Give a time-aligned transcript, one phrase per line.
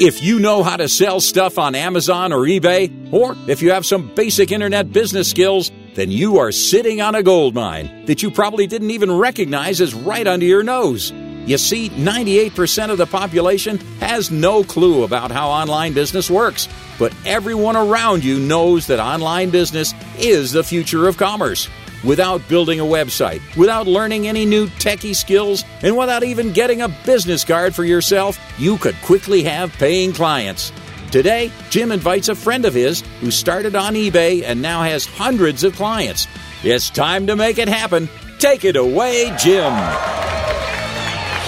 [0.00, 3.84] If you know how to sell stuff on Amazon or eBay, or if you have
[3.84, 8.30] some basic internet business skills, then you are sitting on a gold mine that you
[8.30, 11.10] probably didn't even recognize as right under your nose.
[11.46, 17.12] You see, 98% of the population has no clue about how online business works, but
[17.26, 21.68] everyone around you knows that online business is the future of commerce
[22.04, 26.88] without building a website, without learning any new techie skills, and without even getting a
[27.04, 30.72] business card for yourself, you could quickly have paying clients.
[31.10, 35.64] Today, Jim invites a friend of his who started on eBay and now has hundreds
[35.64, 36.26] of clients.
[36.62, 38.08] It's time to make it happen.
[38.38, 39.72] Take it away, Jim.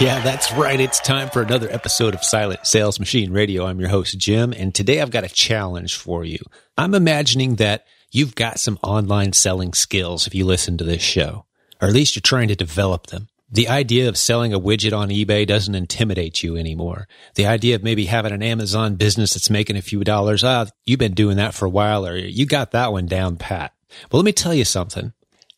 [0.00, 0.80] Yeah, that's right.
[0.80, 3.66] It's time for another episode of Silent Sales Machine Radio.
[3.66, 6.38] I'm your host, Jim, and today I've got a challenge for you.
[6.78, 11.46] I'm imagining that you've got some online selling skills if you listen to this show,
[11.80, 13.28] or at least you're trying to develop them.
[13.52, 17.08] The idea of selling a widget on eBay doesn't intimidate you anymore.
[17.34, 21.00] The idea of maybe having an Amazon business that's making a few dollars, ah, you've
[21.00, 23.72] been doing that for a while, or you got that one down pat.
[24.10, 25.12] Well, let me tell you something.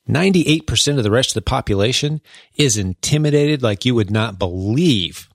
[0.09, 2.23] 98% of the rest of the population
[2.57, 5.29] is intimidated like you would not believe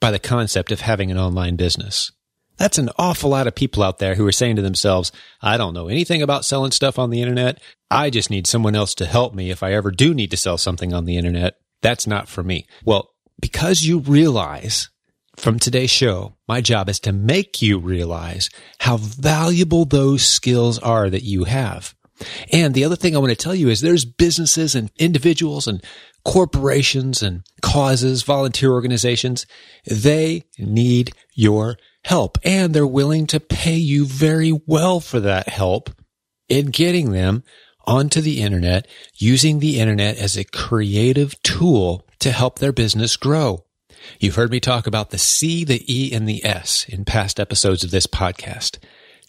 [0.00, 2.12] by the concept of having an online business.
[2.56, 5.10] That's an awful lot of people out there who are saying to themselves,
[5.42, 7.60] I don't know anything about selling stuff on the internet.
[7.90, 10.58] I just need someone else to help me if I ever do need to sell
[10.58, 11.56] something on the internet.
[11.82, 12.66] That's not for me.
[12.84, 13.10] Well,
[13.40, 14.88] because you realize
[15.36, 21.10] from today's show, my job is to make you realize how valuable those skills are
[21.10, 21.94] that you have.
[22.52, 25.82] And the other thing I want to tell you is there's businesses and individuals and
[26.24, 29.46] corporations and causes, volunteer organizations.
[29.86, 35.90] They need your help and they're willing to pay you very well for that help
[36.48, 37.42] in getting them
[37.86, 43.64] onto the internet, using the internet as a creative tool to help their business grow.
[44.20, 47.84] You've heard me talk about the C, the E, and the S in past episodes
[47.84, 48.78] of this podcast.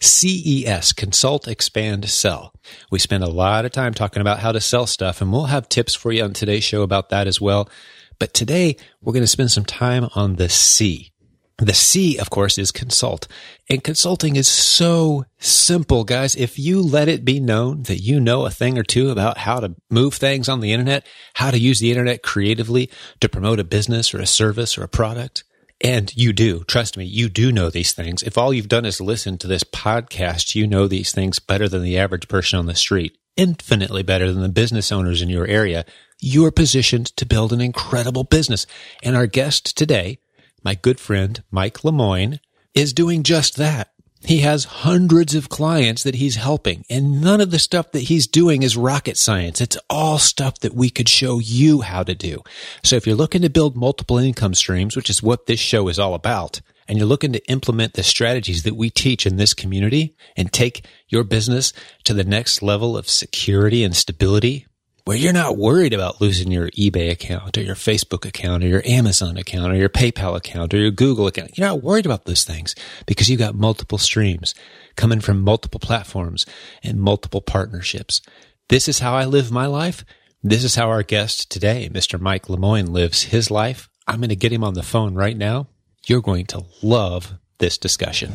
[0.00, 2.52] CES, Consult, Expand, Sell.
[2.90, 5.70] We spend a lot of time talking about how to sell stuff, and we'll have
[5.70, 7.70] tips for you on today's show about that as well.
[8.18, 11.12] But today, we're going to spend some time on the C.
[11.58, 13.26] The C, of course, is consult.
[13.70, 16.34] And consulting is so simple, guys.
[16.34, 19.60] If you let it be known that you know a thing or two about how
[19.60, 22.90] to move things on the internet, how to use the internet creatively
[23.20, 25.44] to promote a business or a service or a product,
[25.80, 28.22] and you do, trust me, you do know these things.
[28.22, 31.82] If all you've done is listen to this podcast, you know these things better than
[31.82, 35.84] the average person on the street, infinitely better than the business owners in your area.
[36.20, 38.66] You're positioned to build an incredible business.
[39.02, 40.18] And our guest today,
[40.66, 42.40] my good friend, Mike Lemoine,
[42.74, 43.92] is doing just that.
[44.24, 48.26] He has hundreds of clients that he's helping and none of the stuff that he's
[48.26, 49.60] doing is rocket science.
[49.60, 52.42] It's all stuff that we could show you how to do.
[52.82, 56.00] So if you're looking to build multiple income streams, which is what this show is
[56.00, 60.16] all about, and you're looking to implement the strategies that we teach in this community
[60.36, 61.72] and take your business
[62.02, 64.66] to the next level of security and stability,
[65.06, 68.82] where you're not worried about losing your eBay account or your Facebook account or your
[68.84, 71.56] Amazon account or your PayPal account or your Google account.
[71.56, 72.74] You're not worried about those things
[73.06, 74.52] because you've got multiple streams
[74.96, 76.44] coming from multiple platforms
[76.82, 78.20] and multiple partnerships.
[78.68, 80.04] This is how I live my life.
[80.42, 82.20] This is how our guest today, Mr.
[82.20, 83.88] Mike Lemoine, lives his life.
[84.08, 85.68] I'm going to get him on the phone right now.
[86.08, 88.32] You're going to love this discussion.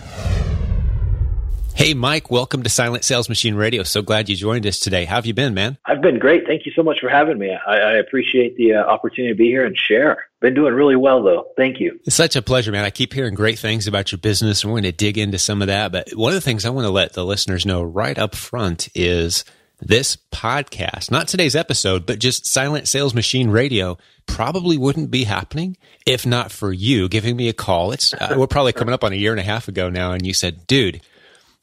[1.73, 3.81] Hey, Mike, welcome to Silent Sales Machine Radio.
[3.81, 5.05] So glad you joined us today.
[5.05, 5.77] How have you been, man?
[5.85, 6.45] I've been great.
[6.45, 7.49] Thank you so much for having me.
[7.65, 10.25] I, I appreciate the uh, opportunity to be here and share.
[10.41, 11.47] Been doing really well, though.
[11.57, 11.99] Thank you.
[12.05, 12.85] It's such a pleasure, man.
[12.85, 15.61] I keep hearing great things about your business, and we're going to dig into some
[15.61, 15.91] of that.
[15.91, 18.89] But one of the things I want to let the listeners know right up front
[18.93, 19.43] is
[19.79, 25.75] this podcast, not today's episode, but just Silent Sales Machine Radio probably wouldn't be happening
[26.05, 27.91] if not for you giving me a call.
[27.91, 30.23] It's uh, we're probably coming up on a year and a half ago now, and
[30.27, 31.01] you said, "Dude,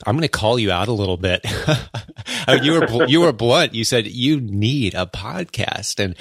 [0.07, 1.45] I'm going to call you out a little bit.
[2.63, 3.75] you were you were blunt.
[3.75, 6.15] You said you need a podcast, and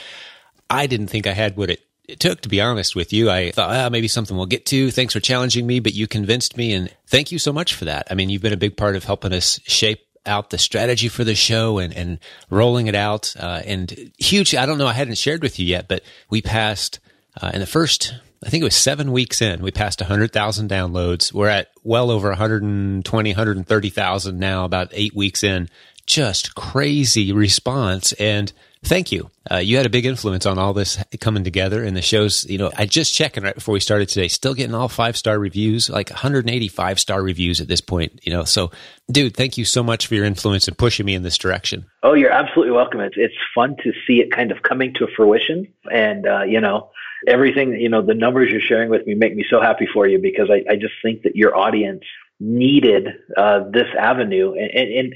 [0.70, 2.42] I didn't think I had what it, it took.
[2.42, 4.90] To be honest with you, I thought ah, maybe something we'll get to.
[4.90, 8.08] Thanks for challenging me, but you convinced me, and thank you so much for that.
[8.10, 11.24] I mean, you've been a big part of helping us shape out the strategy for
[11.24, 12.20] the show and and
[12.50, 13.36] rolling it out.
[13.40, 14.56] Uh, and huge.
[14.56, 14.88] I don't know.
[14.88, 16.02] I hadn't shared with you yet, but
[16.32, 17.00] we passed
[17.40, 21.34] uh, in the first I think it was seven weeks in, we passed 100,000 downloads.
[21.34, 25.70] We're at well over 120, 130,000 now, about eight weeks in.
[26.06, 28.14] just crazy response.
[28.14, 28.52] And
[28.84, 29.30] thank you.
[29.50, 32.46] Uh, you had a big influence on all this coming together and the shows.
[32.46, 35.38] You know, I just checking right before we started today, still getting all five star
[35.38, 38.20] reviews, like 185 star reviews at this point.
[38.24, 38.72] You know, so
[39.12, 41.86] dude, thank you so much for your influence and pushing me in this direction.
[42.04, 43.00] Oh, you're absolutely welcome.
[43.02, 46.90] It's it's fun to see it kind of coming to fruition, and uh, you know,
[47.28, 47.74] everything.
[47.74, 50.50] You know, the numbers you're sharing with me make me so happy for you because
[50.50, 52.04] I, I just think that your audience
[52.40, 55.14] needed uh, this avenue and, and, and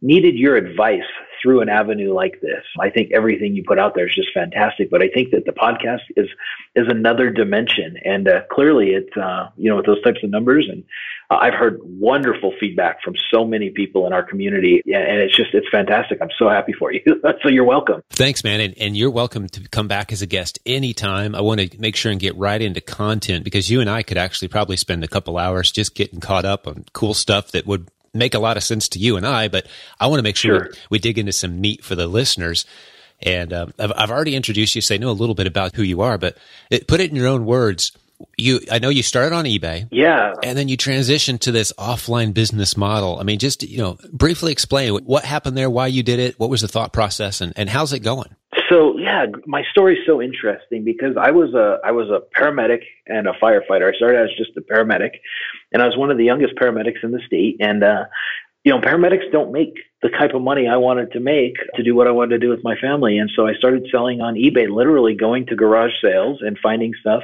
[0.00, 1.00] needed your advice
[1.42, 2.62] through an avenue like this.
[2.80, 5.52] I think everything you put out there is just fantastic, but I think that the
[5.52, 6.28] podcast is
[6.76, 10.68] is another dimension, and uh, clearly it's uh, you know with those types of numbers,
[10.70, 10.84] and
[11.32, 15.54] uh, I've heard wonderful feedback from so many people in our community, and it's just
[15.54, 16.20] it's fantastic.
[16.20, 17.00] I'm so happy for you.
[17.42, 18.02] so you're welcome.
[18.10, 21.34] Thanks, man, and, and you're welcome to come back as a guest anytime.
[21.34, 24.18] I want to make sure and get right into content because you and I could
[24.18, 27.88] actually probably spend a couple hours just getting caught up on cool stuff that would
[28.12, 29.66] make a lot of sense to you and I, but
[29.98, 30.68] I want to make sure, sure.
[30.90, 32.66] We, we, dig into some meat for the listeners.
[33.22, 35.82] And um, I've, I've, already introduced you, so I know a little bit about who
[35.82, 36.36] you are, but
[36.70, 37.92] it, put it in your own words.
[38.36, 42.34] You, I know you started on eBay, yeah, and then you transitioned to this offline
[42.34, 43.18] business model.
[43.18, 46.50] I mean, just you know, briefly explain what happened there, why you did it, what
[46.50, 48.34] was the thought process, and, and how's it going?
[48.68, 53.26] So yeah, my story's so interesting because I was a I was a paramedic and
[53.26, 53.92] a firefighter.
[53.92, 55.12] I started as just a paramedic,
[55.72, 57.56] and I was one of the youngest paramedics in the state.
[57.60, 58.04] And uh,
[58.64, 61.94] you know, paramedics don't make the type of money I wanted to make to do
[61.94, 63.18] what I wanted to do with my family.
[63.18, 67.22] And so I started selling on eBay, literally going to garage sales and finding stuff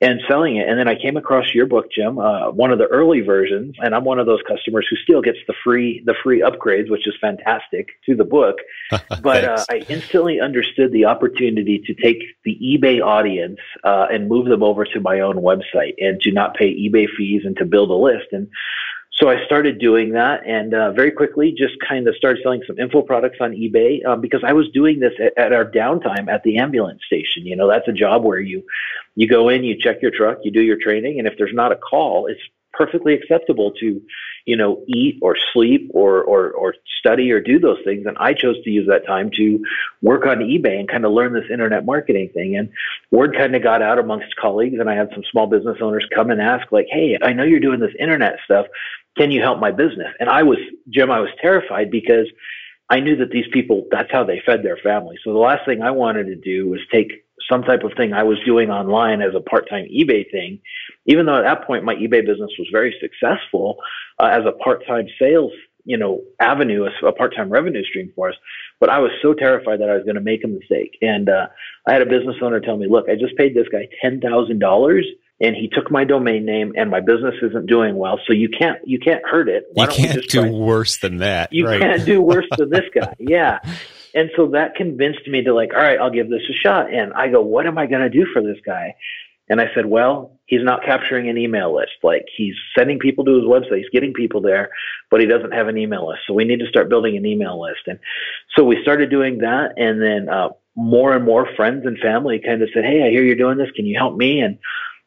[0.00, 0.68] and selling it.
[0.68, 3.94] And then I came across your book, Jim, uh, one of the early versions, and
[3.94, 7.14] I'm one of those customers who still gets the free the free upgrades, which is
[7.20, 8.56] fantastic to the book.
[9.22, 14.46] but uh, I instantly understood the opportunity to take the eBay audience uh, and move
[14.46, 17.90] them over to my own website and to not pay eBay fees and to build
[17.90, 18.26] a list.
[18.32, 18.48] And
[19.18, 22.78] so I started doing that and uh, very quickly just kind of started selling some
[22.78, 26.42] info products on eBay um, because I was doing this at, at, our downtime at
[26.42, 27.46] the ambulance station.
[27.46, 28.62] You know, that's a job where you
[29.14, 31.72] you go in, you check your truck, you do your training, and if there's not
[31.72, 32.40] a call, it's
[32.76, 34.00] perfectly acceptable to,
[34.44, 38.06] you know, eat or sleep or, or, or study or do those things.
[38.06, 39.64] And I chose to use that time to
[40.02, 42.56] work on eBay and kind of learn this internet marketing thing.
[42.56, 42.68] And
[43.10, 46.30] word kind of got out amongst colleagues and I had some small business owners come
[46.30, 48.66] and ask like, Hey, I know you're doing this internet stuff
[49.16, 50.12] can you help my business?
[50.20, 50.58] And I was,
[50.90, 52.26] Jim, I was terrified because
[52.88, 55.16] I knew that these people, that's how they fed their family.
[55.24, 58.22] So the last thing I wanted to do was take some type of thing I
[58.22, 60.60] was doing online as a part-time eBay thing,
[61.06, 63.76] even though at that point my eBay business was very successful
[64.18, 65.52] uh, as a part-time sales,
[65.84, 68.36] you know, avenue, a, a part-time revenue stream for us.
[68.80, 70.98] But I was so terrified that I was going to make a mistake.
[71.00, 71.46] And, uh,
[71.86, 75.02] I had a business owner tell me, look, I just paid this guy $10,000
[75.40, 78.78] and he took my domain name and my business isn't doing well so you can't
[78.86, 81.80] you can't hurt it Why you can't do worse than that you right.
[81.80, 83.58] can't do worse than this guy yeah
[84.16, 86.92] and so that convinced me to like all right i'll give this a shot.
[86.92, 88.94] And i go what am i going to do for this guy?
[89.48, 91.92] And i said well he's not capturing an email list.
[92.02, 93.78] Like he's sending people to his website.
[93.78, 94.70] He's getting people there
[95.10, 96.22] but he doesn't have an email list.
[96.26, 97.82] So we need to start building an email list.
[97.86, 97.98] And
[98.56, 99.74] so we started doing that.
[99.76, 103.22] And then uh, more and more friends and family kind of said hey i hear
[103.22, 103.70] you're doing this.
[103.76, 104.40] Can you help me?
[104.40, 104.58] And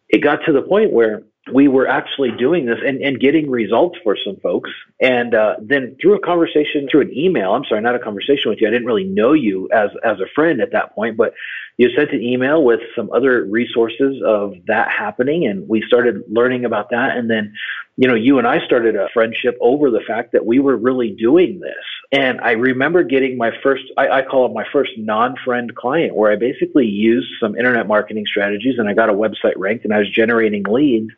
[0.10, 1.24] it got to the point where
[1.54, 4.70] we were actually doing this and, and getting results for some folks.
[5.00, 8.62] And uh, then through a conversation, through an email, I'm sorry, not a conversation with
[8.62, 8.68] you.
[8.68, 11.34] I didn't really know you as, as a friend at that point, but
[11.78, 15.46] you sent an email with some other resources of that happening.
[15.46, 17.16] And we started learning about that.
[17.18, 17.54] And then,
[18.00, 21.10] you know, you and I started a friendship over the fact that we were really
[21.10, 21.74] doing this.
[22.14, 26.32] And I remember getting my first, I, I call it my first non-friend client where
[26.32, 29.98] I basically used some internet marketing strategies and I got a website ranked and I
[29.98, 31.10] was generating leads.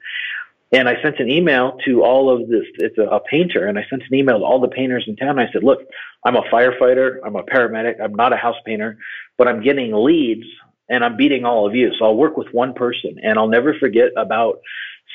[0.71, 3.85] And I sent an email to all of this, it's a, a painter, and I
[3.87, 5.37] sent an email to all the painters in town.
[5.37, 5.81] I said, look,
[6.25, 8.97] I'm a firefighter, I'm a paramedic, I'm not a house painter,
[9.37, 10.47] but I'm getting leads
[10.89, 11.91] and I'm beating all of you.
[11.99, 13.17] So I'll work with one person.
[13.21, 14.61] And I'll never forget about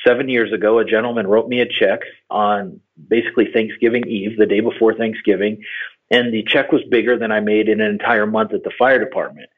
[0.07, 1.99] seven years ago, a gentleman wrote me a check
[2.29, 5.63] on basically Thanksgiving Eve, the day before Thanksgiving,
[6.09, 9.03] and the check was bigger than I made in an entire month at the fire
[9.03, 9.49] department.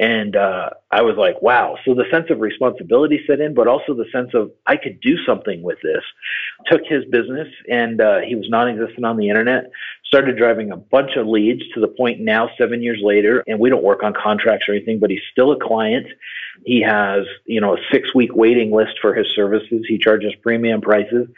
[0.00, 1.76] And uh, I was like, wow.
[1.84, 5.16] So the sense of responsibility set in, but also the sense of I could do
[5.26, 6.04] something with this.
[6.66, 9.72] Took his business, and uh, he was non existent on the internet.
[10.08, 13.68] Started driving a bunch of leads to the point now, seven years later, and we
[13.68, 16.06] don't work on contracts or anything, but he's still a client.
[16.64, 19.84] He has, you know, a six week waiting list for his services.
[19.86, 21.28] He charges premium prices.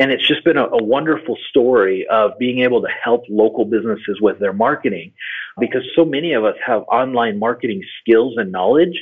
[0.00, 4.20] And it's just been a, a, wonderful story of being able to help local businesses
[4.20, 5.12] with their marketing
[5.58, 8.96] because so many of us have online marketing skills and knowledge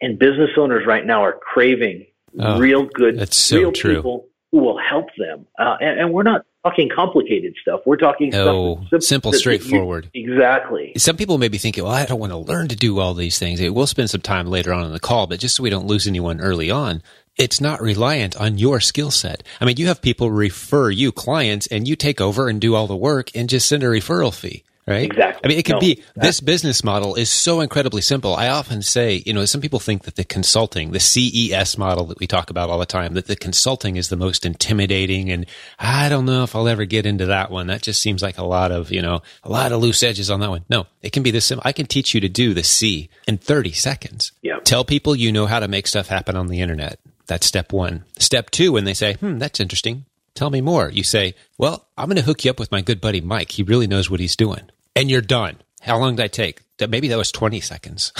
[0.00, 2.06] and business owners right now are craving
[2.38, 3.96] oh, real good, so real true.
[3.96, 5.46] people who will help them.
[5.58, 7.80] Uh, and, and, we're not talking complicated stuff.
[7.84, 10.10] We're talking oh, simple, simple straightforward.
[10.12, 10.92] You, exactly.
[10.96, 13.38] Some people may be thinking, well, I don't want to learn to do all these
[13.38, 13.60] things.
[13.60, 16.06] We'll spend some time later on in the call, but just so we don't lose
[16.06, 17.02] anyone early on,
[17.36, 19.42] it's not reliant on your skill set.
[19.60, 22.86] I mean, you have people refer you clients and you take over and do all
[22.86, 25.04] the work and just send a referral fee right?
[25.04, 25.40] Exactly.
[25.44, 28.34] I mean, it can no, be this business model is so incredibly simple.
[28.36, 32.20] I often say, you know, some people think that the consulting, the CES model that
[32.20, 35.30] we talk about all the time, that the consulting is the most intimidating.
[35.30, 35.46] And
[35.78, 37.66] I don't know if I'll ever get into that one.
[37.66, 40.40] That just seems like a lot of, you know, a lot of loose edges on
[40.40, 40.64] that one.
[40.68, 41.62] No, it can be this simple.
[41.66, 44.32] I can teach you to do the C in 30 seconds.
[44.42, 44.60] Yeah.
[44.60, 47.00] Tell people you know how to make stuff happen on the internet.
[47.26, 48.04] That's step one.
[48.18, 50.04] Step two, when they say, hmm, that's interesting.
[50.34, 50.90] Tell me more.
[50.90, 53.50] You say, well, I'm going to hook you up with my good buddy Mike.
[53.50, 55.58] He really knows what he's doing and you're done.
[55.82, 56.62] How long did that take?
[56.78, 58.12] Maybe that was 20 seconds.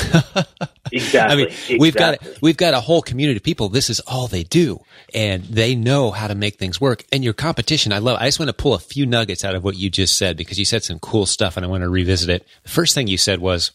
[0.93, 1.19] exactly.
[1.21, 1.79] I mean, exactly.
[1.79, 3.69] we've got we've got a whole community of people.
[3.69, 4.81] This is all they do,
[5.13, 7.05] and they know how to make things work.
[7.13, 8.19] And your competition, I love.
[8.21, 10.59] I just want to pull a few nuggets out of what you just said because
[10.59, 12.47] you said some cool stuff, and I want to revisit it.
[12.63, 13.73] The first thing you said was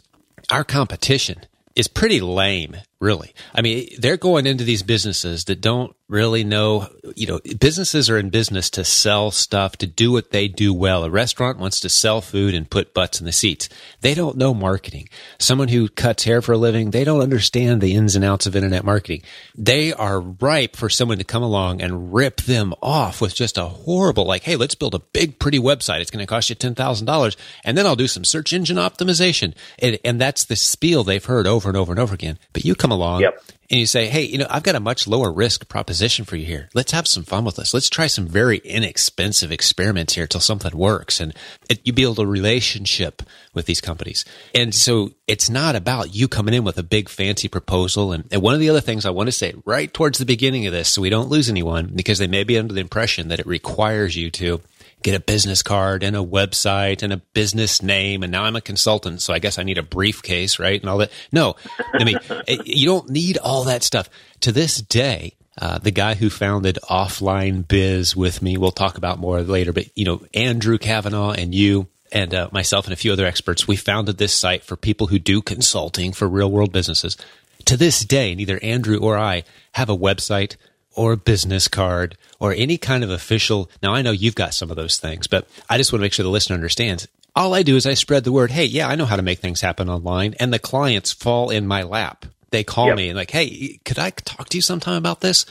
[0.50, 1.42] our competition
[1.76, 3.34] is pretty lame, really.
[3.54, 8.18] I mean, they're going into these businesses that don't really know, you know, businesses are
[8.18, 11.06] in business to sell stuff, to do what they do well.
[11.06, 13.70] A restaurant wants to sell food and put butts in the seats.
[14.02, 15.08] They don't know marketing.
[15.40, 18.58] Someone who cuts hair for a living, they don't understand the ins and outs of
[18.58, 19.22] internet marketing.
[19.56, 23.66] They are ripe for someone to come along and rip them off with just a
[23.66, 26.02] horrible, like, hey, let's build a big, pretty website.
[26.02, 29.56] It's going to cost you $10,000 and then I'll do some search engine optimization.
[29.80, 32.38] And, and that's the spiel they've heard over and over and over again.
[32.52, 35.08] But you come along yep and you say, Hey, you know, I've got a much
[35.08, 36.70] lower risk proposition for you here.
[36.74, 37.74] Let's have some fun with this.
[37.74, 41.22] Let's try some very inexpensive experiments here till something works.
[41.22, 41.34] And
[41.70, 44.26] it, you build a relationship with these companies.
[44.54, 48.12] And so it's not about you coming in with a big fancy proposal.
[48.12, 50.68] And, and one of the other things I want to say right towards the beginning
[50.68, 53.40] of this, so we don't lose anyone because they may be under the impression that
[53.40, 54.60] it requires you to
[55.04, 58.24] get a business card and a website and a business name.
[58.24, 59.22] And now I'm a consultant.
[59.22, 60.80] So I guess I need a briefcase, right?
[60.80, 61.12] And all that.
[61.32, 61.56] No,
[61.94, 62.20] I mean,
[62.66, 64.10] you don't need all that stuff.
[64.42, 69.20] To this day, uh, the guy who founded Offline Biz with me, we'll talk about
[69.20, 73.14] more later, but you know, Andrew Kavanaugh and you and uh, myself and a few
[73.14, 77.18] other experts, we founded this site for people who do consulting for real world businesses.
[77.66, 79.44] To this day, neither Andrew or I
[79.74, 80.56] have a website
[80.94, 83.70] or a business card or any kind of official.
[83.82, 86.12] Now, I know you've got some of those things, but I just want to make
[86.12, 87.08] sure the listener understands.
[87.36, 88.50] All I do is I spread the word.
[88.52, 90.34] Hey, yeah, I know how to make things happen online.
[90.40, 92.26] And the clients fall in my lap.
[92.50, 92.98] They call yep.
[92.98, 95.46] me and like, Hey, could I talk to you sometime about this?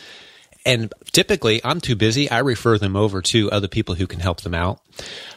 [0.67, 2.29] And typically I'm too busy.
[2.29, 4.83] I refer them over to other people who can help them out.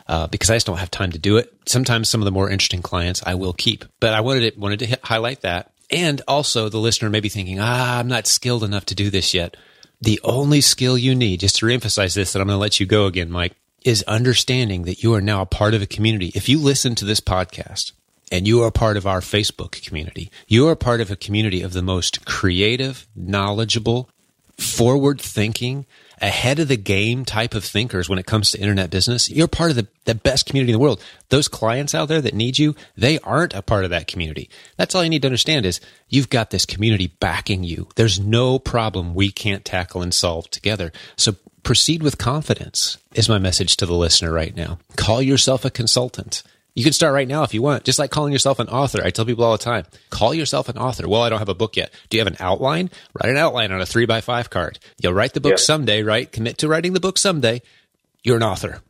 [0.06, 1.54] Uh, because I just don't have time to do it.
[1.66, 4.80] Sometimes some of the more interesting clients I will keep, but I wanted to, wanted
[4.80, 5.72] to highlight that.
[5.90, 9.34] And also the listener may be thinking, ah, I'm not skilled enough to do this
[9.34, 9.56] yet.
[10.04, 12.86] The only skill you need, just to reemphasize this, that I'm going to let you
[12.86, 13.54] go again, Mike,
[13.86, 16.30] is understanding that you are now a part of a community.
[16.36, 17.94] If you listen to this podcast
[18.30, 21.72] and you are part of our Facebook community, you are part of a community of
[21.72, 24.10] the most creative, knowledgeable,
[24.58, 25.86] forward thinking,
[26.24, 29.30] ahead of the game type of thinkers when it comes to internet business.
[29.30, 31.04] You're part of the, the best community in the world.
[31.28, 34.50] Those clients out there that need you, they aren't a part of that community.
[34.78, 37.90] That's all you need to understand is you've got this community backing you.
[37.96, 40.94] There's no problem we can't tackle and solve together.
[41.18, 44.80] So proceed with confidence is my message to the listener right now.
[44.96, 46.42] Call yourself a consultant.
[46.76, 49.02] You can start right now if you want, just like calling yourself an author.
[49.04, 51.08] I tell people all the time, call yourself an author.
[51.08, 51.94] Well, I don't have a book yet.
[52.10, 52.90] Do you have an outline?
[53.14, 54.80] Write an outline on a three by five card.
[55.00, 55.58] You'll write the book yeah.
[55.58, 56.32] someday, right?
[56.32, 57.62] Commit to writing the book someday.
[58.24, 58.82] You're an author.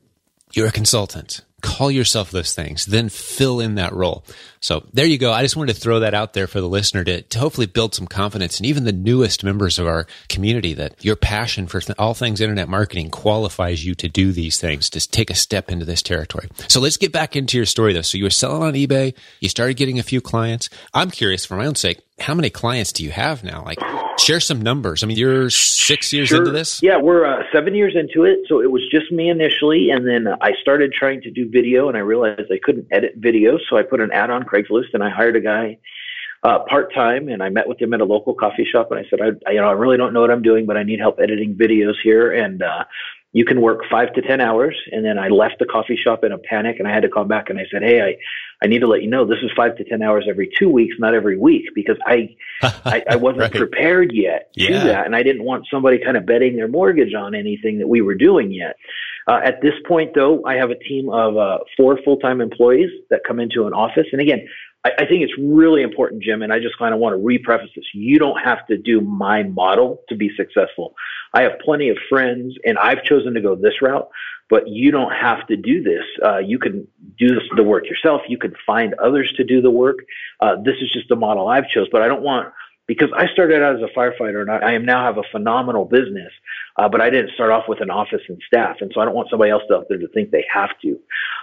[0.53, 4.23] You're a consultant call yourself those things, then fill in that role.
[4.63, 5.33] So there you go.
[5.33, 7.93] I just wanted to throw that out there for the listener to, to hopefully build
[7.93, 11.97] some confidence and even the newest members of our community that your passion for th-
[11.99, 15.83] all things internet marketing qualifies you to do these things, to take a step into
[15.83, 16.47] this territory.
[16.69, 18.03] So let's get back into your story though.
[18.03, 19.13] So you were selling on eBay.
[19.41, 20.69] You started getting a few clients.
[20.93, 23.63] I'm curious for my own sake, how many clients do you have now?
[23.65, 23.79] Like
[24.19, 25.03] share some numbers.
[25.03, 26.39] I mean, you're six years sure.
[26.39, 26.81] into this.
[26.81, 28.39] Yeah, we're uh, seven years into it.
[28.47, 31.97] So it was just me initially, and then I started trying to do video, and
[31.97, 35.09] I realized I couldn't edit video, so I put an ad on Craigslist, and I
[35.09, 35.77] hired a guy
[36.43, 39.09] uh, part time, and I met with him at a local coffee shop, and I
[39.09, 41.19] said, I, you know, I really don't know what I'm doing, but I need help
[41.21, 42.83] editing videos here, and uh,
[43.31, 44.75] you can work five to ten hours.
[44.91, 47.23] And then I left the coffee shop in a panic, and I had to call
[47.23, 48.15] back, and I said, Hey, I
[48.63, 50.95] I need to let you know this is five to ten hours every two weeks,
[50.99, 53.51] not every week, because I I, I wasn't right.
[53.51, 54.83] prepared yet to yeah.
[54.83, 58.01] that, and I didn't want somebody kind of betting their mortgage on anything that we
[58.01, 58.75] were doing yet.
[59.27, 63.21] Uh, at this point, though, I have a team of uh, four full-time employees that
[63.27, 64.07] come into an office.
[64.11, 64.47] And again,
[64.83, 67.73] I, I think it's really important, Jim, and I just kind of want to repreface
[67.75, 67.85] this.
[67.93, 70.95] You don't have to do my model to be successful.
[71.33, 74.09] I have plenty of friends, and I've chosen to go this route,
[74.49, 76.03] but you don't have to do this.
[76.23, 76.87] Uh, you can
[77.17, 78.21] do this, the work yourself.
[78.27, 79.99] You can find others to do the work.
[80.41, 82.53] Uh, this is just the model I've chose, but I don't want
[82.93, 85.85] because I started out as a firefighter and I, I am now have a phenomenal
[85.85, 86.31] business,
[86.77, 89.15] uh, but I didn't start off with an office and staff, and so I don't
[89.15, 90.99] want somebody else out there to think they have to.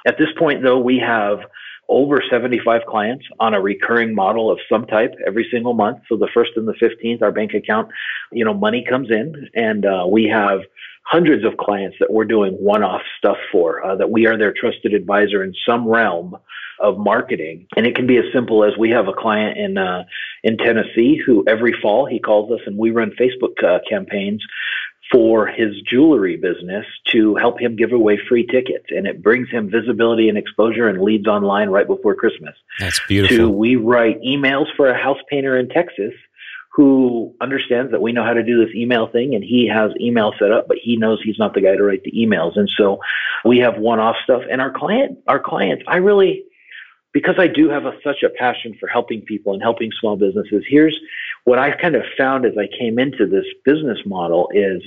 [0.07, 1.41] At this point, though, we have
[1.89, 5.99] over 75 clients on a recurring model of some type every single month.
[6.09, 7.89] So the first and the 15th, our bank account,
[8.31, 10.61] you know, money comes in and uh, we have
[11.11, 14.95] hundreds of clients that we're doing one-off stuff for, uh, that we are their trusted
[14.95, 16.37] advisor in some realm
[16.79, 17.67] of marketing.
[17.77, 20.05] And it can be as simple as we have a client in, uh,
[20.45, 24.41] in Tennessee who every fall he calls us and we run Facebook uh, campaigns
[25.13, 28.87] for his jewelry business to help him give away free tickets.
[28.91, 32.55] And it brings him visibility and exposure and leads online right before Christmas.
[32.79, 33.37] That's beautiful.
[33.37, 36.13] To we write emails for a house painter in Texas
[36.73, 40.33] who understands that we know how to do this email thing and he has email
[40.39, 42.57] set up, but he knows he's not the guy to write the emails.
[42.57, 43.01] And so
[43.45, 46.45] we have one off stuff and our client, our clients, I really,
[47.13, 50.65] because I do have a, such a passion for helping people and helping small businesses,
[50.69, 50.97] here's
[51.45, 54.81] what I kind of found as I came into this business model is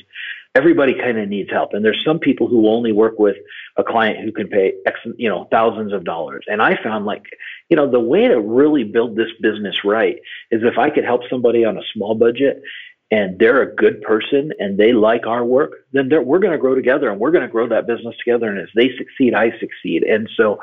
[0.55, 1.73] everybody kind of needs help.
[1.73, 3.35] And there's some people who only work with
[3.77, 6.45] a client who can pay X, you know, thousands of dollars.
[6.47, 7.23] And I found like,
[7.73, 10.17] you know, the way to really build this business right
[10.51, 12.61] is if I could help somebody on a small budget
[13.09, 16.75] and they're a good person and they like our work, then we're going to grow
[16.75, 18.47] together and we're going to grow that business together.
[18.47, 20.03] And as they succeed, I succeed.
[20.03, 20.59] And so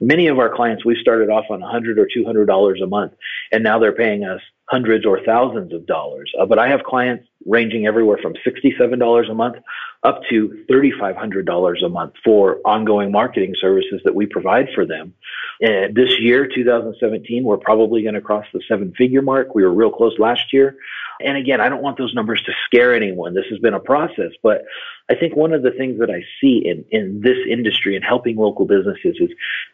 [0.00, 3.14] many of our clients, we started off on 100 or $200 a month
[3.52, 6.32] and now they're paying us hundreds or thousands of dollars.
[6.40, 9.56] Uh, but I have clients ranging everywhere from $67 a month
[10.04, 15.12] up to $3,500 a month for ongoing marketing services that we provide for them.
[15.60, 19.54] And this year, 2017, we're probably going to cross the seven figure mark.
[19.54, 20.76] We were real close last year.
[21.24, 23.34] And again, I don't want those numbers to scare anyone.
[23.34, 24.62] This has been a process, but
[25.10, 28.36] I think one of the things that I see in, in this industry and helping
[28.36, 29.30] local businesses is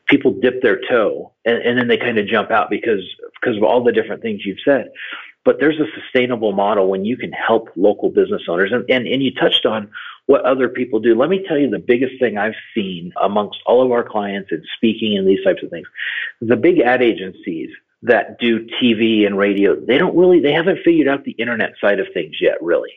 [0.06, 3.02] people dip their toe and, and then they kind of jump out because,
[3.40, 4.90] because of all the different things you've said.
[5.44, 8.72] But there's a sustainable model when you can help local business owners.
[8.72, 9.90] And, and, and you touched on
[10.26, 11.14] what other people do.
[11.14, 14.62] Let me tell you the biggest thing I've seen amongst all of our clients in
[14.76, 15.86] speaking and these types of things.
[16.40, 17.70] The big ad agencies
[18.02, 22.00] that do TV and radio, they don't really, they haven't figured out the internet side
[22.00, 22.92] of things yet, really.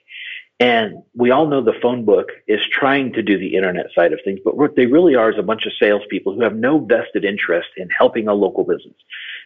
[0.62, 4.20] And we all know the phone book is trying to do the internet side of
[4.26, 7.24] things, but what they really are is a bunch of salespeople who have no vested
[7.24, 8.96] interest in helping a local business.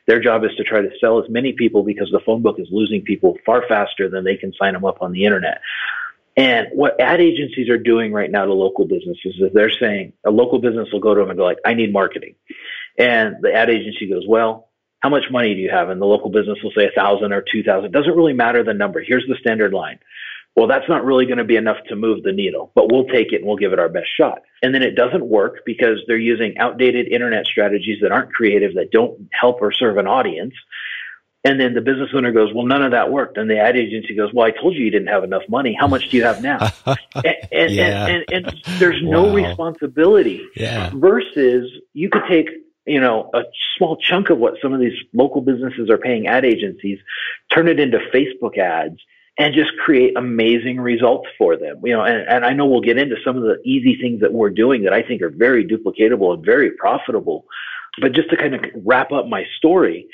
[0.07, 2.67] Their job is to try to sell as many people because the phone book is
[2.71, 5.61] losing people far faster than they can sign them up on the internet.
[6.35, 10.31] And what ad agencies are doing right now to local businesses is they're saying a
[10.31, 12.35] local business will go to them and go like, I need marketing.
[12.97, 14.69] And the ad agency goes, well,
[15.03, 15.89] how much money do you have?
[15.89, 17.91] And the local business will say a thousand or two thousand.
[17.91, 19.01] Doesn't really matter the number.
[19.01, 19.99] Here's the standard line.
[20.55, 23.33] Well, that's not really going to be enough to move the needle, but we'll take
[23.33, 24.43] it and we'll give it our best shot.
[24.61, 28.91] And then it doesn't work because they're using outdated internet strategies that aren't creative, that
[28.91, 30.53] don't help or serve an audience.
[31.43, 33.37] And then the business owner goes, well, none of that worked.
[33.37, 35.75] And the ad agency goes, well, I told you you didn't have enough money.
[35.77, 36.69] How much do you have now?
[36.85, 38.05] and, and, yeah.
[38.05, 39.33] and, and, there's no wow.
[39.33, 40.91] responsibility yeah.
[40.93, 42.47] versus you could take,
[42.85, 43.43] you know, a
[43.77, 46.99] small chunk of what some of these local businesses are paying ad agencies,
[47.51, 48.99] turn it into Facebook ads
[49.39, 51.81] and just create amazing results for them.
[51.83, 54.33] You know, and, and I know we'll get into some of the easy things that
[54.33, 57.45] we're doing that I think are very duplicatable and very profitable.
[58.01, 60.07] But just to kind of wrap up my story,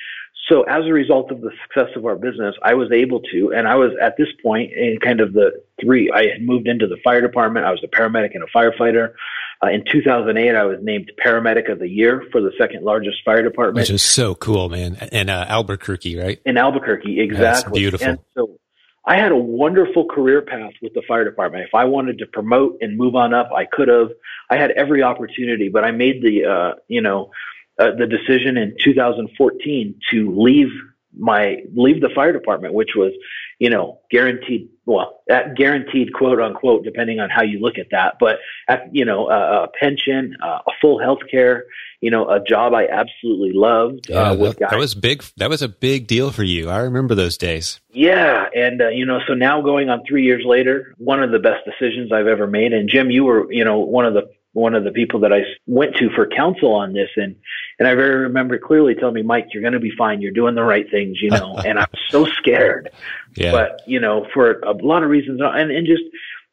[0.47, 3.67] so as a result of the success of our business, I was able to, and
[3.67, 6.97] I was at this point in kind of the three, I had moved into the
[7.03, 7.65] fire department.
[7.65, 9.13] I was a paramedic and a firefighter.
[9.61, 13.43] Uh, in 2008, I was named paramedic of the year for the second largest fire
[13.43, 13.83] department.
[13.83, 14.95] Which is so cool, man.
[15.11, 16.39] In uh, Albuquerque, right?
[16.45, 17.41] In Albuquerque, exactly.
[17.43, 18.07] That's beautiful.
[18.07, 18.59] And so
[19.05, 21.65] I had a wonderful career path with the fire department.
[21.65, 24.11] If I wanted to promote and move on up, I could have.
[24.49, 27.31] I had every opportunity, but I made the, uh, you know,
[27.77, 30.69] uh, the decision in 2014 to leave
[31.17, 33.11] my leave the fire department, which was,
[33.59, 34.69] you know, guaranteed.
[34.85, 38.15] Well, that guaranteed quote unquote, depending on how you look at that.
[38.19, 41.65] But at, you know, a, a pension, uh, a full health care,
[42.01, 44.07] you know, a job I absolutely loved.
[44.09, 45.23] Yeah, uh, that, that, was big.
[45.37, 46.69] That was a big deal for you.
[46.69, 47.81] I remember those days.
[47.91, 51.39] Yeah, and uh, you know, so now going on three years later, one of the
[51.39, 52.73] best decisions I've ever made.
[52.73, 55.41] And Jim, you were, you know, one of the one of the people that I
[55.67, 57.35] went to for counsel on this, and
[57.77, 60.21] and I very remember clearly telling me, Mike, you're going to be fine.
[60.21, 61.57] You're doing the right things, you know.
[61.65, 62.89] and I was so scared,
[63.35, 63.51] yeah.
[63.51, 66.03] but you know, for a lot of reasons, and and just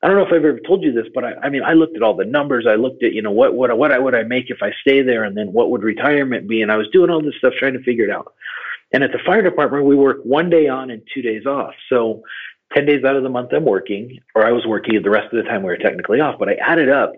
[0.02, 1.96] I don't know if I've ever told you this, but I, I mean, I looked
[1.96, 2.66] at all the numbers.
[2.68, 5.02] I looked at, you know, what, what, what I, would I make if I stay
[5.02, 5.24] there?
[5.24, 6.62] And then what would retirement be?
[6.62, 8.34] And I was doing all this stuff trying to figure it out.
[8.92, 11.74] And at the fire department, we work one day on and two days off.
[11.88, 12.22] So
[12.74, 15.42] 10 days out of the month, I'm working, or I was working the rest of
[15.42, 16.38] the time we were technically off.
[16.38, 17.14] But I added up,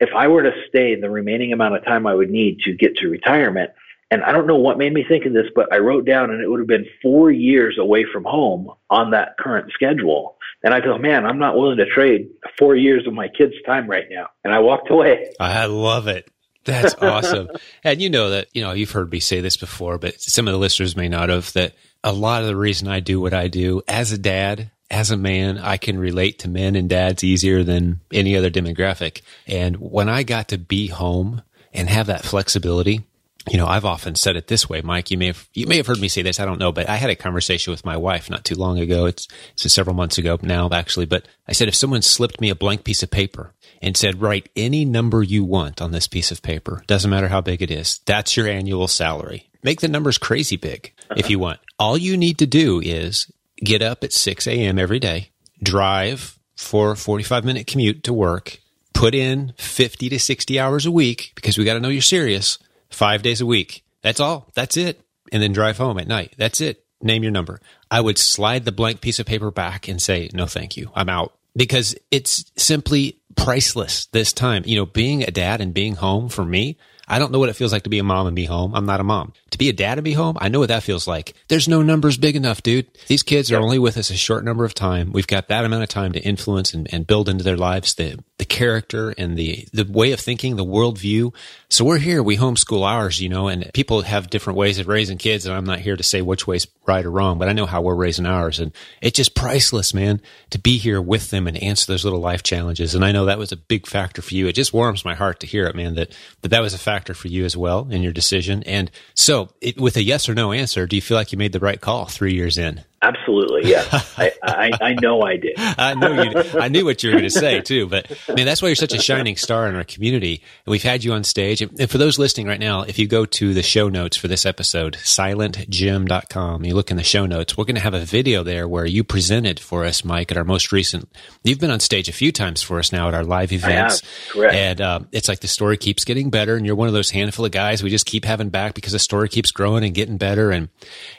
[0.00, 2.96] if I were to stay the remaining amount of time I would need to get
[2.96, 3.70] to retirement,
[4.12, 6.42] and I don't know what made me think of this, but I wrote down and
[6.42, 10.36] it would have been four years away from home on that current schedule.
[10.62, 13.88] And I go, man, I'm not willing to trade four years of my kids' time
[13.88, 14.28] right now.
[14.44, 15.32] And I walked away.
[15.40, 16.30] I love it.
[16.66, 17.48] That's awesome.
[17.84, 20.52] and you know that, you know, you've heard me say this before, but some of
[20.52, 21.72] the listeners may not have that
[22.04, 25.16] a lot of the reason I do what I do as a dad, as a
[25.16, 29.22] man, I can relate to men and dads easier than any other demographic.
[29.46, 31.40] And when I got to be home
[31.72, 33.06] and have that flexibility,
[33.50, 35.10] you know, I've often said it this way, Mike.
[35.10, 36.38] You may have you may have heard me say this.
[36.38, 39.06] I don't know, but I had a conversation with my wife not too long ago.
[39.06, 41.06] It's it's several months ago now, actually.
[41.06, 44.48] But I said if someone slipped me a blank piece of paper and said, write
[44.54, 48.00] any number you want on this piece of paper, doesn't matter how big it is,
[48.06, 49.50] that's your annual salary.
[49.64, 51.58] Make the numbers crazy big if you want.
[51.78, 54.78] All you need to do is get up at 6 a.m.
[54.78, 58.58] every day, drive for a 45 minute commute to work,
[58.94, 62.58] put in 50 to 60 hours a week because we got to know you're serious
[62.92, 63.84] five days a week.
[64.02, 64.50] That's all.
[64.54, 65.00] That's it.
[65.32, 66.34] And then drive home at night.
[66.36, 66.84] That's it.
[67.00, 67.60] Name your number.
[67.90, 70.90] I would slide the blank piece of paper back and say, no, thank you.
[70.94, 74.62] I'm out because it's simply priceless this time.
[74.66, 76.76] You know, being a dad and being home for me,
[77.08, 78.74] I don't know what it feels like to be a mom and be home.
[78.74, 79.32] I'm not a mom.
[79.50, 81.34] To be a dad and be home, I know what that feels like.
[81.48, 82.86] There's no numbers big enough, dude.
[83.06, 85.12] These kids are only with us a short number of time.
[85.12, 88.22] We've got that amount of time to influence and, and build into their lives the
[88.38, 91.34] the character and the the way of thinking, the worldview.
[91.68, 92.22] So we're here.
[92.22, 95.64] We homeschool ours, you know, and people have different ways of raising kids, and I'm
[95.64, 98.26] not here to say which way's right or wrong, but I know how we're raising
[98.26, 102.20] ours, and it's just priceless, man, to be here with them and answer those little
[102.20, 102.94] life challenges.
[102.94, 104.48] And I know that was a big factor for you.
[104.48, 105.94] It just warms my heart to hear it, man.
[105.94, 108.62] That that that was a factor for you as well in your decision.
[108.64, 111.52] And so, it, with a yes or no answer, do you feel like you made
[111.52, 112.82] the right call three years in?
[113.02, 113.84] Absolutely, yeah.
[114.16, 115.54] I, I, I know I did.
[115.58, 116.42] I know you.
[116.54, 117.88] I knew what you were going to say too.
[117.88, 120.42] But I mean, that's why you're such a shining star in our community.
[120.64, 121.60] And we've had you on stage.
[121.62, 124.46] And for those listening right now, if you go to the show notes for this
[124.46, 128.68] episode, silentjim.com, you look in the show notes, we're going to have a video there
[128.68, 131.08] where you presented for us, Mike, at our most recent.
[131.42, 134.02] You've been on stage a few times for us now at our live events.
[134.30, 134.54] Correct.
[134.54, 137.44] And uh, it's like the story keeps getting better, and you're one of those handful
[137.44, 140.52] of guys we just keep having back because the story keeps growing and getting better,
[140.52, 140.68] and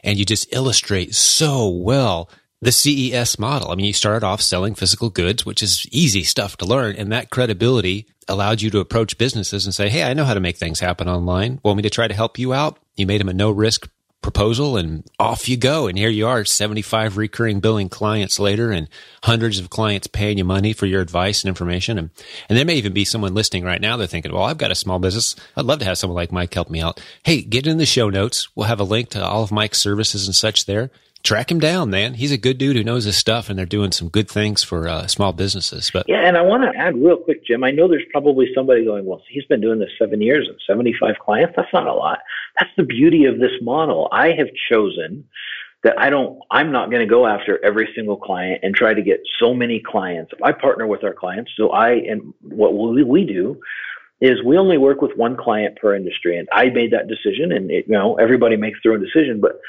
[0.01, 2.29] and you just illustrate so well
[2.63, 3.71] the CES model.
[3.71, 6.95] I mean, you started off selling physical goods, which is easy stuff to learn.
[6.95, 10.39] And that credibility allowed you to approach businesses and say, Hey, I know how to
[10.39, 11.59] make things happen online.
[11.61, 12.79] Want me to try to help you out?
[12.95, 13.89] You made them a no risk
[14.21, 15.87] proposal and off you go.
[15.87, 18.87] And here you are, 75 recurring billing clients later and
[19.23, 21.97] hundreds of clients paying you money for your advice and information.
[21.97, 22.09] And,
[22.47, 23.97] and there may even be someone listening right now.
[23.97, 25.35] They're thinking, well, I've got a small business.
[25.57, 27.01] I'd love to have someone like Mike help me out.
[27.23, 28.47] Hey, get in the show notes.
[28.55, 30.89] We'll have a link to all of Mike's services and such there
[31.23, 32.13] track him down, man.
[32.13, 34.87] He's a good dude who knows his stuff, and they're doing some good things for
[34.87, 35.89] uh, small businesses.
[35.91, 37.63] But yeah, and I want to add real quick, Jim.
[37.63, 41.15] I know there's probably somebody going, "Well, he's been doing this seven years and 75
[41.19, 41.53] clients.
[41.55, 42.19] That's not a lot."
[42.59, 44.09] That's the beauty of this model.
[44.11, 45.25] I have chosen
[45.83, 46.39] that I don't.
[46.51, 49.79] I'm not going to go after every single client and try to get so many
[49.79, 50.31] clients.
[50.43, 53.59] I partner with our clients, so I and what we, we do
[54.21, 57.51] is we only work with one client per industry, and I made that decision.
[57.51, 59.59] And it, you know, everybody makes their own decision, but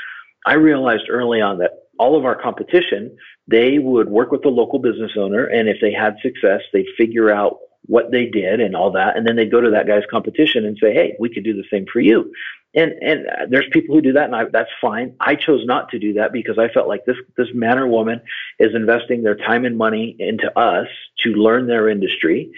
[0.44, 4.78] I realized early on that all of our competition, they would work with the local
[4.78, 8.90] business owner, and if they had success, they'd figure out what they did and all
[8.92, 11.54] that, and then they'd go to that guy's competition and say, "Hey, we could do
[11.54, 12.32] the same for you."
[12.74, 15.14] And and uh, there's people who do that, and I, that's fine.
[15.20, 18.20] I chose not to do that because I felt like this this man or woman
[18.58, 20.88] is investing their time and money into us
[21.22, 22.50] to learn their industry,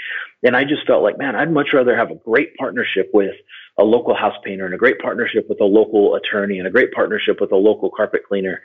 [0.43, 3.35] and I just felt like, man, I'd much rather have a great partnership with
[3.79, 6.93] a local house painter and a great partnership with a local attorney and a great
[6.93, 8.63] partnership with a local carpet cleaner.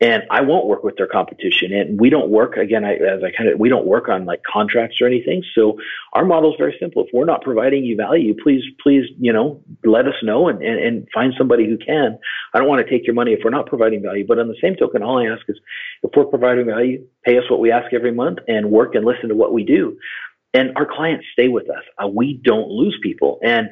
[0.00, 1.72] And I won't work with their competition.
[1.72, 4.42] And we don't work again, I, as I kind of, we don't work on like
[4.44, 5.42] contracts or anything.
[5.54, 5.78] So
[6.12, 7.04] our model is very simple.
[7.04, 10.78] If we're not providing you value, please, please, you know, let us know and, and,
[10.78, 12.18] and find somebody who can.
[12.54, 14.26] I don't want to take your money if we're not providing value.
[14.26, 15.58] But on the same token, all I ask is
[16.02, 19.28] if we're providing value, pay us what we ask every month and work and listen
[19.28, 19.98] to what we do
[20.54, 21.82] and our clients stay with us.
[22.02, 23.38] Uh, we don't lose people.
[23.42, 23.68] And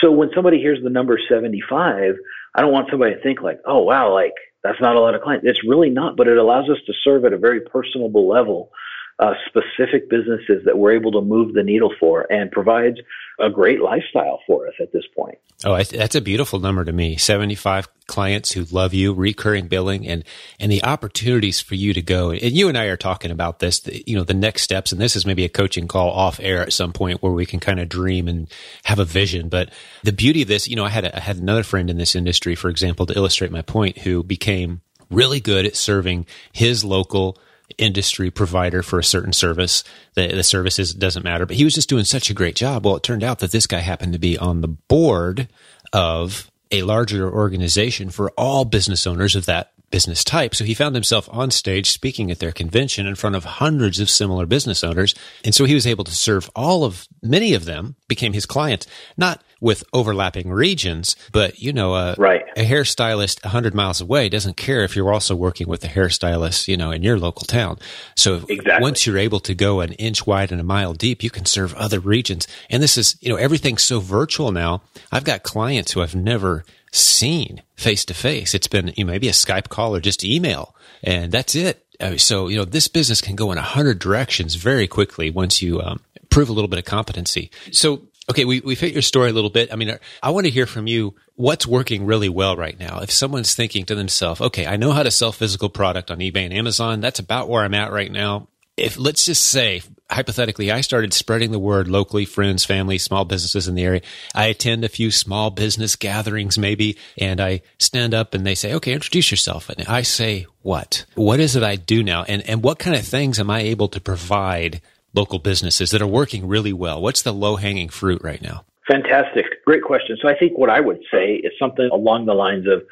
[0.00, 2.14] so when somebody hears the number 75,
[2.54, 5.22] I don't want somebody to think like, oh, wow, like that's not a lot of
[5.22, 5.46] clients.
[5.46, 8.70] It's really not, but it allows us to serve at a very personable level
[9.18, 12.98] uh, specific businesses that we're able to move the needle for and provides
[13.40, 15.38] a great lifestyle for us at this point.
[15.64, 17.16] Oh, that's a beautiful number to me.
[17.16, 20.24] 75 clients who love you, recurring billing and,
[20.60, 22.32] and the opportunities for you to go.
[22.32, 24.92] And you and I are talking about this, the, you know, the next steps.
[24.92, 27.60] And this is maybe a coaching call off air at some point where we can
[27.60, 28.48] kind of dream and
[28.84, 29.48] have a vision.
[29.48, 29.70] But
[30.02, 32.14] the beauty of this, you know, I had, a, I had another friend in this
[32.14, 37.38] industry, for example, to illustrate my point, who became really good at serving his local
[37.78, 39.84] industry provider for a certain service.
[40.14, 42.84] The, the services doesn't matter, but he was just doing such a great job.
[42.84, 45.48] Well, it turned out that this guy happened to be on the board
[45.92, 50.56] of a larger organization for all business owners of that business type.
[50.56, 54.10] So he found himself on stage speaking at their convention in front of hundreds of
[54.10, 55.14] similar business owners.
[55.44, 58.88] And so he was able to serve all of many of them became his clients,
[59.16, 62.42] not with overlapping regions, but you know, a, right.
[62.56, 66.76] a hairstylist 100 miles away doesn't care if you're also working with a hairstylist, you
[66.76, 67.78] know, in your local town.
[68.16, 68.82] So exactly.
[68.82, 71.72] once you're able to go an inch wide and a mile deep, you can serve
[71.76, 72.48] other regions.
[72.68, 74.82] And this is, you know, everything's so virtual now.
[75.12, 78.54] I've got clients who I've never seen face to face.
[78.54, 81.84] It's been you know, maybe a Skype call or just email, and that's it.
[82.00, 85.62] Uh, so you know this business can go in a hundred directions very quickly once
[85.62, 87.50] you um, prove a little bit of competency.
[87.72, 89.72] So okay, we we fit your story a little bit.
[89.72, 91.14] I mean, I want to hear from you.
[91.36, 93.00] What's working really well right now?
[93.00, 96.44] If someone's thinking to themselves, okay, I know how to sell physical product on eBay
[96.44, 97.00] and Amazon.
[97.00, 99.82] That's about where I'm at right now if let's just say
[100.14, 104.00] hypothetically i started spreading the word locally friends family small businesses in the area.
[104.34, 108.72] I attend a few small business gatherings maybe and i stand up and they say
[108.74, 109.68] okay introduce yourself.
[109.68, 111.04] And i say what?
[111.14, 112.22] What is it i do now?
[112.24, 114.80] And and what kind of things am i able to provide
[115.12, 117.00] local businesses that are working really well?
[117.02, 118.64] What's the low hanging fruit right now?
[118.88, 119.64] Fantastic.
[119.64, 120.16] Great question.
[120.22, 122.82] So i think what i would say is something along the lines of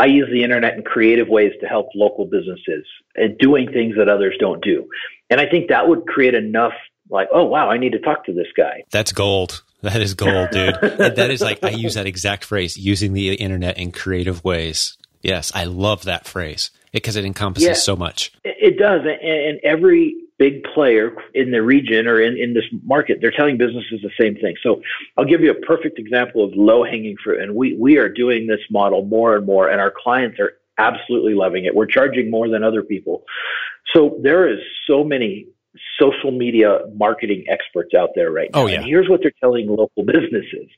[0.00, 2.86] I use the internet in creative ways to help local businesses
[3.16, 4.88] and doing things that others don't do.
[5.28, 6.72] And I think that would create enough
[7.10, 8.84] like, oh wow, I need to talk to this guy.
[8.90, 9.62] That's gold.
[9.82, 10.74] That is gold, dude.
[10.80, 14.96] that is like I use that exact phrase, using the internet in creative ways.
[15.20, 18.32] Yes, I love that phrase because it encompasses yeah, so much.
[18.44, 23.30] It does, and every big player in the region or in, in this market, they're
[23.30, 24.54] telling businesses the same thing.
[24.62, 24.80] So
[25.18, 27.42] I'll give you a perfect example of low hanging fruit.
[27.42, 31.34] And we, we are doing this model more and more, and our clients are absolutely
[31.34, 31.74] loving it.
[31.74, 33.24] We're charging more than other people.
[33.94, 35.46] So there is so many
[35.98, 38.62] social media marketing experts out there right now.
[38.62, 38.76] Oh, yeah.
[38.76, 40.68] And here's what they're telling local businesses.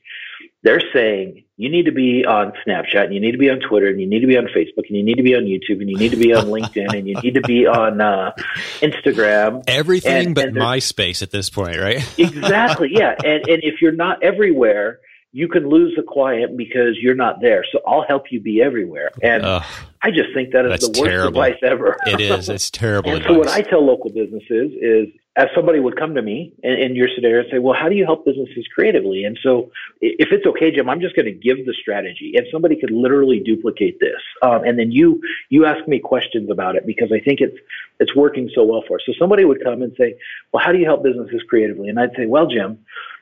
[0.61, 3.87] They're saying you need to be on Snapchat and you need to be on Twitter
[3.87, 5.89] and you need to be on Facebook and you need to be on YouTube and
[5.89, 8.31] you need to be on LinkedIn and you need to be on uh,
[8.79, 9.63] Instagram.
[9.67, 11.97] Everything and, but and MySpace at this point, right?
[12.19, 12.89] exactly.
[12.91, 13.15] Yeah.
[13.17, 14.99] And, and if you're not everywhere,
[15.33, 17.65] you can lose a client because you're not there.
[17.71, 19.09] So I'll help you be everywhere.
[19.21, 19.63] And Ugh,
[20.01, 21.41] I just think that is the worst terrible.
[21.41, 21.97] advice ever.
[22.05, 22.49] it is.
[22.49, 23.09] It's terrible.
[23.11, 23.33] and advice.
[23.33, 26.95] so what I tell local businesses is as somebody would come to me in, in
[26.95, 29.23] your scenario and say, well, how do you help businesses creatively?
[29.23, 32.79] And so if it's okay, Jim, I'm just going to give the strategy and somebody
[32.79, 34.21] could literally duplicate this.
[34.43, 35.19] Um, and then you,
[35.49, 37.57] you ask me questions about it because I think it's,
[37.99, 39.03] it's working so well for us.
[39.07, 40.15] So somebody would come and say,
[40.51, 41.89] well, how do you help businesses creatively?
[41.89, 42.77] And I'd say, well, Jim,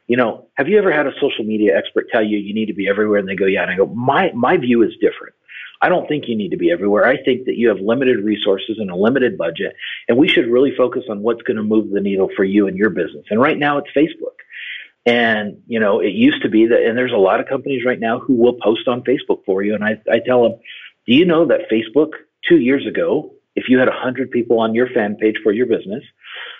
[0.07, 2.73] you know, have you ever had a social media expert tell you you need to
[2.73, 3.19] be everywhere?
[3.19, 3.63] And they go, yeah.
[3.63, 5.35] And I go, my, my view is different.
[5.81, 7.05] I don't think you need to be everywhere.
[7.05, 9.75] I think that you have limited resources and a limited budget,
[10.07, 12.77] and we should really focus on what's going to move the needle for you and
[12.77, 13.25] your business.
[13.31, 14.37] And right now it's Facebook.
[15.07, 17.99] And, you know, it used to be that, and there's a lot of companies right
[17.99, 19.73] now who will post on Facebook for you.
[19.73, 20.59] And I, I tell them,
[21.07, 22.11] do you know that Facebook
[22.47, 26.03] two years ago, if you had 100 people on your fan page for your business,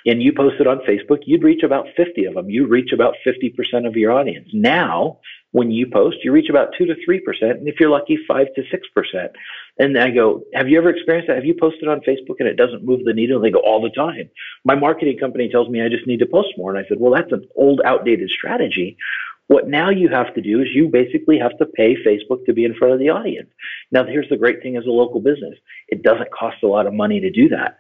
[0.06, 2.50] and you posted on Facebook, you'd reach about 50 of them.
[2.50, 4.50] You reach about 50% of your audience.
[4.54, 5.20] Now,
[5.52, 8.62] when you post, you reach about 2 to 3%, and if you're lucky, 5 to
[8.62, 9.30] 6%.
[9.80, 11.36] And I go, have you ever experienced that?
[11.36, 13.38] Have you posted on Facebook and it doesn't move the needle?
[13.38, 14.30] And they go, all the time.
[14.64, 16.74] My marketing company tells me I just need to post more.
[16.74, 18.98] And I said, well, that's an old, outdated strategy.
[19.48, 22.64] What now you have to do is you basically have to pay Facebook to be
[22.64, 23.50] in front of the audience.
[23.92, 25.56] Now, here's the great thing as a local business.
[25.90, 27.78] It doesn't cost a lot of money to do that.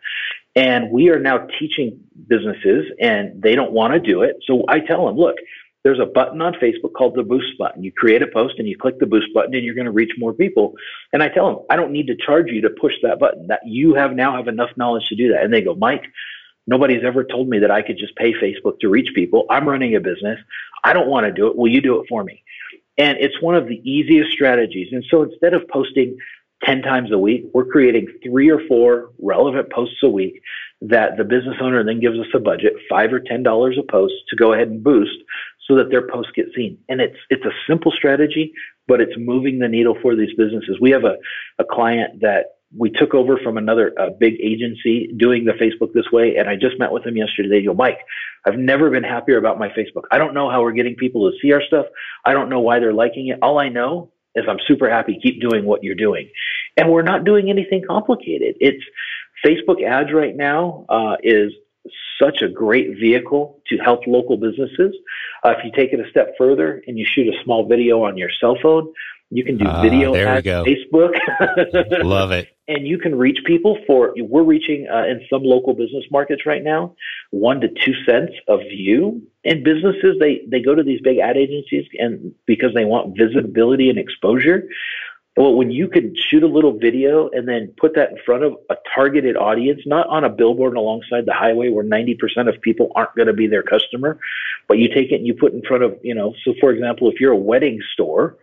[0.55, 4.37] And we are now teaching businesses and they don't want to do it.
[4.45, 5.37] So I tell them, look,
[5.83, 7.83] there's a button on Facebook called the boost button.
[7.83, 10.11] You create a post and you click the boost button and you're going to reach
[10.17, 10.73] more people.
[11.13, 13.61] And I tell them, I don't need to charge you to push that button that
[13.65, 15.43] you have now have enough knowledge to do that.
[15.43, 16.03] And they go, Mike,
[16.67, 19.45] nobody's ever told me that I could just pay Facebook to reach people.
[19.49, 20.39] I'm running a business.
[20.83, 21.55] I don't want to do it.
[21.55, 22.43] Will you do it for me?
[22.97, 24.89] And it's one of the easiest strategies.
[24.91, 26.17] And so instead of posting
[26.63, 27.45] 10 times a week.
[27.53, 30.41] We're creating three or four relevant posts a week
[30.81, 34.13] that the business owner then gives us a budget, five or ten dollars a post
[34.29, 35.17] to go ahead and boost
[35.67, 36.77] so that their posts get seen.
[36.89, 38.51] And it's it's a simple strategy,
[38.87, 40.79] but it's moving the needle for these businesses.
[40.81, 41.17] We have a,
[41.59, 46.09] a client that we took over from another uh, big agency doing the Facebook this
[46.11, 46.37] way.
[46.37, 47.49] And I just met with him yesterday.
[47.49, 47.99] They go, Mike,
[48.45, 50.03] I've never been happier about my Facebook.
[50.09, 51.85] I don't know how we're getting people to see our stuff.
[52.25, 53.39] I don't know why they're liking it.
[53.41, 55.19] All I know is I'm super happy.
[55.21, 56.29] Keep doing what you're doing.
[56.77, 58.55] And we're not doing anything complicated.
[58.59, 58.83] It's
[59.45, 61.51] Facebook ads right now uh, is
[62.21, 64.95] such a great vehicle to help local businesses.
[65.43, 68.17] Uh, if you take it a step further and you shoot a small video on
[68.17, 68.93] your cell phone,
[69.29, 71.13] you can do uh, video at Facebook.
[72.03, 72.49] Love it.
[72.71, 76.63] And you can reach people for, we're reaching uh, in some local business markets right
[76.63, 76.95] now,
[77.31, 79.21] one to two cents of view.
[79.43, 83.89] And businesses, they, they go to these big ad agencies and because they want visibility
[83.89, 84.69] and exposure.
[85.35, 88.53] Well, when you can shoot a little video and then put that in front of
[88.69, 92.15] a targeted audience, not on a billboard alongside the highway where 90%
[92.47, 94.17] of people aren't going to be their customer,
[94.69, 97.09] but you take it and you put in front of, you know, so for example,
[97.09, 98.37] if you're a wedding store,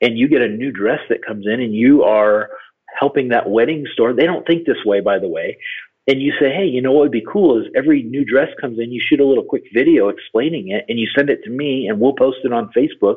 [0.00, 2.50] and you get a new dress that comes in and you are
[2.98, 4.12] helping that wedding store.
[4.12, 5.58] They don't think this way, by the way.
[6.06, 8.78] And you say, hey, you know what would be cool is every new dress comes
[8.78, 11.86] in, you shoot a little quick video explaining it and you send it to me
[11.88, 13.16] and we'll post it on Facebook.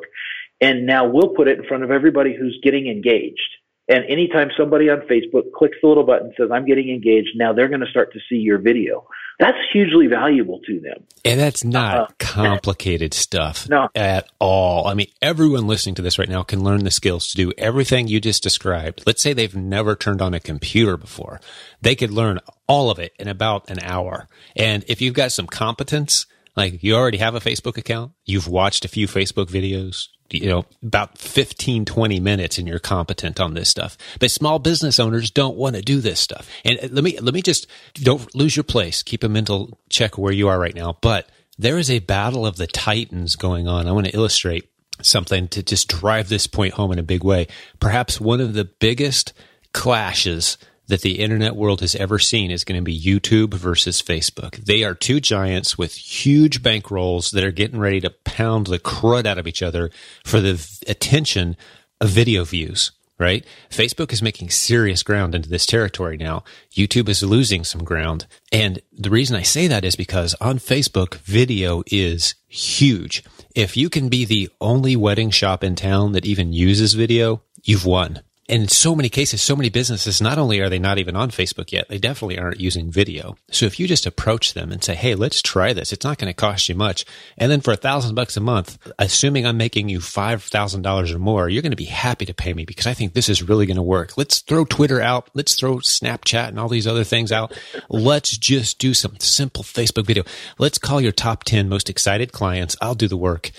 [0.59, 3.39] And now we'll put it in front of everybody who's getting engaged.
[3.87, 7.69] And anytime somebody on Facebook clicks the little button says, I'm getting engaged, now they're
[7.69, 9.07] going to start to see your video.
[9.41, 11.03] That's hugely valuable to them.
[11.25, 13.89] And that's not uh, complicated stuff no.
[13.95, 14.85] at all.
[14.85, 18.07] I mean, everyone listening to this right now can learn the skills to do everything
[18.07, 19.01] you just described.
[19.07, 21.41] Let's say they've never turned on a computer before.
[21.81, 24.27] They could learn all of it in about an hour.
[24.55, 28.85] And if you've got some competence, like you already have a Facebook account, you've watched
[28.85, 33.69] a few Facebook videos, you know, about 15, 20 minutes and you're competent on this
[33.69, 33.97] stuff.
[34.19, 36.49] But small business owners don't want to do this stuff.
[36.63, 39.03] And uh, let me, let me just don't lose your place.
[39.03, 40.97] Keep a mental check where you are right now.
[41.01, 43.87] But there is a battle of the titans going on.
[43.87, 44.69] I want to illustrate
[45.01, 47.47] something to just drive this point home in a big way.
[47.79, 49.33] Perhaps one of the biggest
[49.73, 50.57] clashes
[50.91, 54.57] that the internet world has ever seen is going to be YouTube versus Facebook.
[54.57, 59.25] They are two giants with huge bankrolls that are getting ready to pound the crud
[59.25, 59.89] out of each other
[60.25, 61.55] for the attention
[62.01, 63.45] of video views right?
[63.69, 66.43] Facebook is making serious ground into this territory now.
[66.73, 68.25] YouTube is losing some ground.
[68.51, 73.23] And the reason I say that is because on Facebook, video is huge.
[73.53, 77.85] If you can be the only wedding shop in town that even uses video, you've
[77.85, 81.31] won in so many cases, so many businesses, not only are they not even on
[81.31, 83.37] Facebook yet, they definitely aren't using video.
[83.49, 85.93] So if you just approach them and say, Hey, let's try this.
[85.93, 87.05] It's not going to cost you much.
[87.37, 91.47] And then for a thousand bucks a month, assuming I'm making you $5,000 or more,
[91.47, 93.77] you're going to be happy to pay me because I think this is really going
[93.77, 94.17] to work.
[94.17, 95.29] Let's throw Twitter out.
[95.33, 97.57] Let's throw Snapchat and all these other things out.
[97.89, 100.25] Let's just do some simple Facebook video.
[100.59, 102.75] Let's call your top 10 most excited clients.
[102.81, 103.51] I'll do the work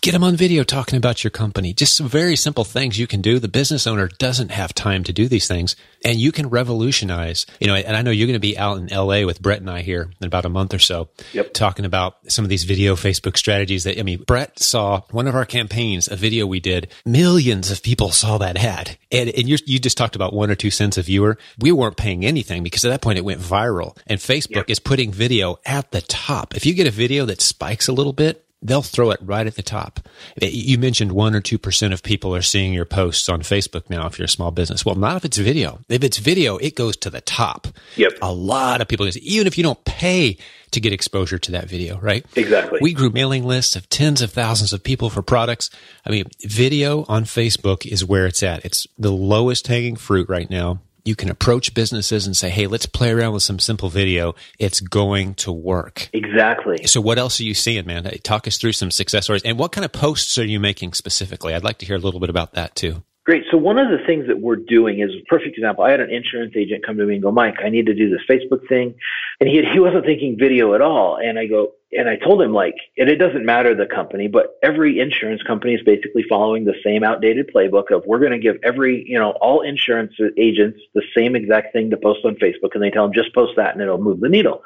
[0.00, 1.72] get them on video talking about your company.
[1.72, 3.38] Just some very simple things you can do.
[3.38, 7.66] The business owner doesn't have time to do these things and you can revolutionize, you
[7.66, 9.82] know, and I know you're going to be out in LA with Brett and I
[9.82, 11.52] here in about a month or so yep.
[11.52, 15.34] talking about some of these video Facebook strategies that, I mean, Brett saw one of
[15.34, 18.96] our campaigns, a video we did, millions of people saw that ad.
[19.12, 21.36] And, and you just talked about one or two cents a viewer.
[21.58, 24.70] We weren't paying anything because at that point it went viral and Facebook yep.
[24.70, 26.54] is putting video at the top.
[26.56, 29.56] If you get a video that spikes a little bit, they'll throw it right at
[29.56, 30.00] the top.
[30.40, 34.06] Eh, you mentioned one or 2% of people are seeing your posts on Facebook now
[34.06, 34.84] if you're a small business.
[34.84, 35.80] Well, not if it's video.
[35.88, 37.68] If it's video, it goes to the top.
[37.96, 38.18] Yep.
[38.22, 40.36] A lot of people, even if you don't pay
[40.72, 42.24] to get exposure to that video, right?
[42.36, 42.78] Exactly.
[42.80, 45.70] We grew mailing lists of tens of thousands of people for products.
[46.06, 48.64] I mean, video on Facebook is where it's at.
[48.64, 52.86] It's the lowest hanging fruit right now you can approach businesses and say, Hey, let's
[52.86, 54.34] play around with some simple video.
[54.58, 56.08] It's going to work.
[56.12, 56.86] Exactly.
[56.86, 58.04] So what else are you seeing, man?
[58.22, 61.54] Talk us through some success stories and what kind of posts are you making specifically?
[61.54, 63.02] I'd like to hear a little bit about that too.
[63.26, 63.44] Great.
[63.50, 65.84] So one of the things that we're doing is a perfect example.
[65.84, 68.08] I had an insurance agent come to me and go, Mike, I need to do
[68.08, 68.94] this Facebook thing.
[69.38, 71.18] And he, he wasn't thinking video at all.
[71.22, 74.56] And I go, and I told him like, and it doesn't matter the company, but
[74.62, 78.56] every insurance company is basically following the same outdated playbook of we're going to give
[78.62, 82.74] every, you know, all insurance agents the same exact thing to post on Facebook.
[82.74, 84.62] And they tell them just post that and it'll move the needle.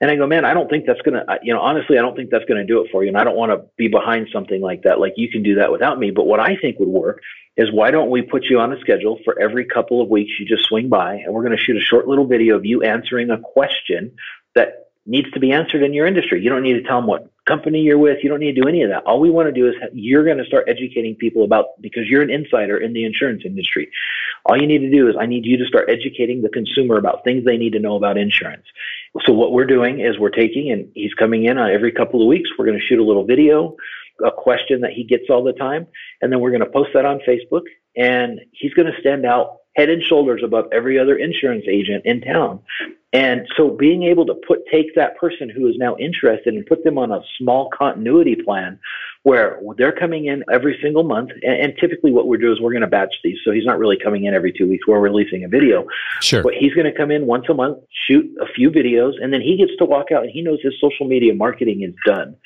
[0.00, 2.16] And I go, man, I don't think that's going to, you know, honestly, I don't
[2.16, 3.08] think that's going to do it for you.
[3.08, 4.98] And I don't want to be behind something like that.
[4.98, 6.10] Like you can do that without me.
[6.10, 7.20] But what I think would work
[7.56, 10.46] is why don't we put you on a schedule for every couple of weeks you
[10.46, 13.30] just swing by and we're going to shoot a short little video of you answering
[13.30, 14.10] a question
[14.56, 16.42] that needs to be answered in your industry.
[16.42, 18.18] You don't need to tell them what company you're with.
[18.22, 19.04] You don't need to do any of that.
[19.04, 22.22] All we want to do is you're going to start educating people about because you're
[22.22, 23.90] an insider in the insurance industry.
[24.46, 27.22] All you need to do is I need you to start educating the consumer about
[27.24, 28.64] things they need to know about insurance.
[29.26, 32.28] So what we're doing is we're taking and he's coming in on every couple of
[32.28, 32.50] weeks.
[32.58, 33.76] We're going to shoot a little video
[34.24, 35.86] a question that he gets all the time.
[36.20, 37.62] And then we're going to post that on Facebook
[37.96, 42.20] and he's going to stand out head and shoulders above every other insurance agent in
[42.20, 42.60] town.
[43.12, 46.82] And so being able to put take that person who is now interested and put
[46.82, 48.80] them on a small continuity plan
[49.22, 51.30] where they're coming in every single month.
[51.42, 53.38] And, and typically what we do is we're going to batch these.
[53.44, 54.86] So he's not really coming in every two weeks.
[54.86, 55.86] We're releasing a video.
[56.20, 56.42] Sure.
[56.42, 59.40] But he's going to come in once a month, shoot a few videos, and then
[59.40, 62.36] he gets to walk out and he knows his social media marketing is done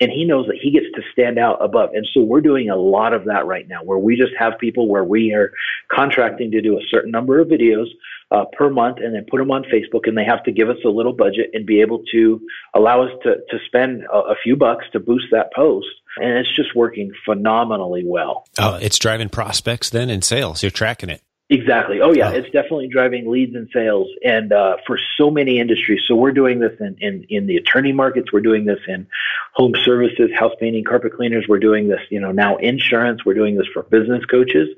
[0.00, 1.90] and he knows that he gets to stand out above.
[1.94, 4.88] And so we're doing a lot of that right now, where we just have people
[4.88, 5.52] where we are
[5.90, 7.86] contracting to do a certain number of videos
[8.30, 10.78] uh, per month, and then put them on Facebook, and they have to give us
[10.84, 12.40] a little budget and be able to
[12.74, 15.86] allow us to to spend a, a few bucks to boost that post.
[16.16, 18.46] And it's just working phenomenally well.
[18.58, 20.62] Oh, it's driving prospects then in sales.
[20.62, 21.22] You're tracking it.
[21.50, 22.00] Exactly.
[22.00, 26.00] Oh yeah, it's definitely driving leads and sales, and uh, for so many industries.
[26.06, 28.32] So we're doing this in, in in the attorney markets.
[28.32, 29.06] We're doing this in
[29.52, 31.44] home services, house painting, carpet cleaners.
[31.46, 33.26] We're doing this, you know, now insurance.
[33.26, 34.70] We're doing this for business coaches,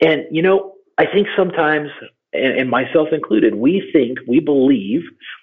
[0.00, 1.90] and you know, I think sometimes,
[2.32, 5.02] and, and myself included, we think we believe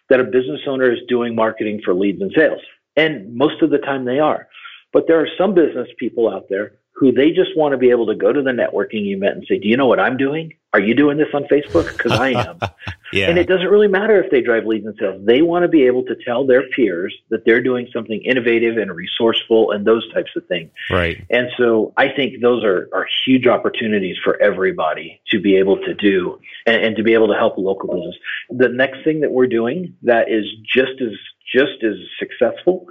[0.09, 2.61] that a business owner is doing marketing for leads and sales,
[2.95, 4.47] and most of the time they are.
[4.93, 8.05] But there are some business people out there who they just want to be able
[8.07, 10.53] to go to the networking event and say, Do you know what I'm doing?
[10.71, 11.91] Are you doing this on Facebook?
[11.91, 12.59] Because I am.
[13.13, 13.29] yeah.
[13.29, 15.25] And it doesn't really matter if they drive leads and sales.
[15.25, 18.93] They want to be able to tell their peers that they're doing something innovative and
[18.93, 20.71] resourceful and those types of things.
[20.89, 21.25] Right.
[21.29, 25.93] And so I think those are, are huge opportunities for everybody to be able to
[25.93, 28.15] do and, and to be able to help local business.
[28.49, 31.13] The next thing that we're doing that is just as
[31.53, 32.87] just as successful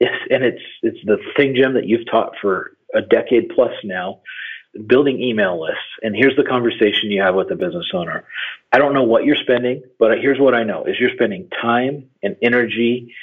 [0.00, 4.20] is, and it's it's the thing, Jim, that you've taught for a decade plus now,
[4.86, 5.82] building email lists.
[6.02, 8.24] And here's the conversation you have with the business owner.
[8.72, 12.08] I don't know what you're spending, but here's what I know is you're spending time
[12.22, 13.14] and energy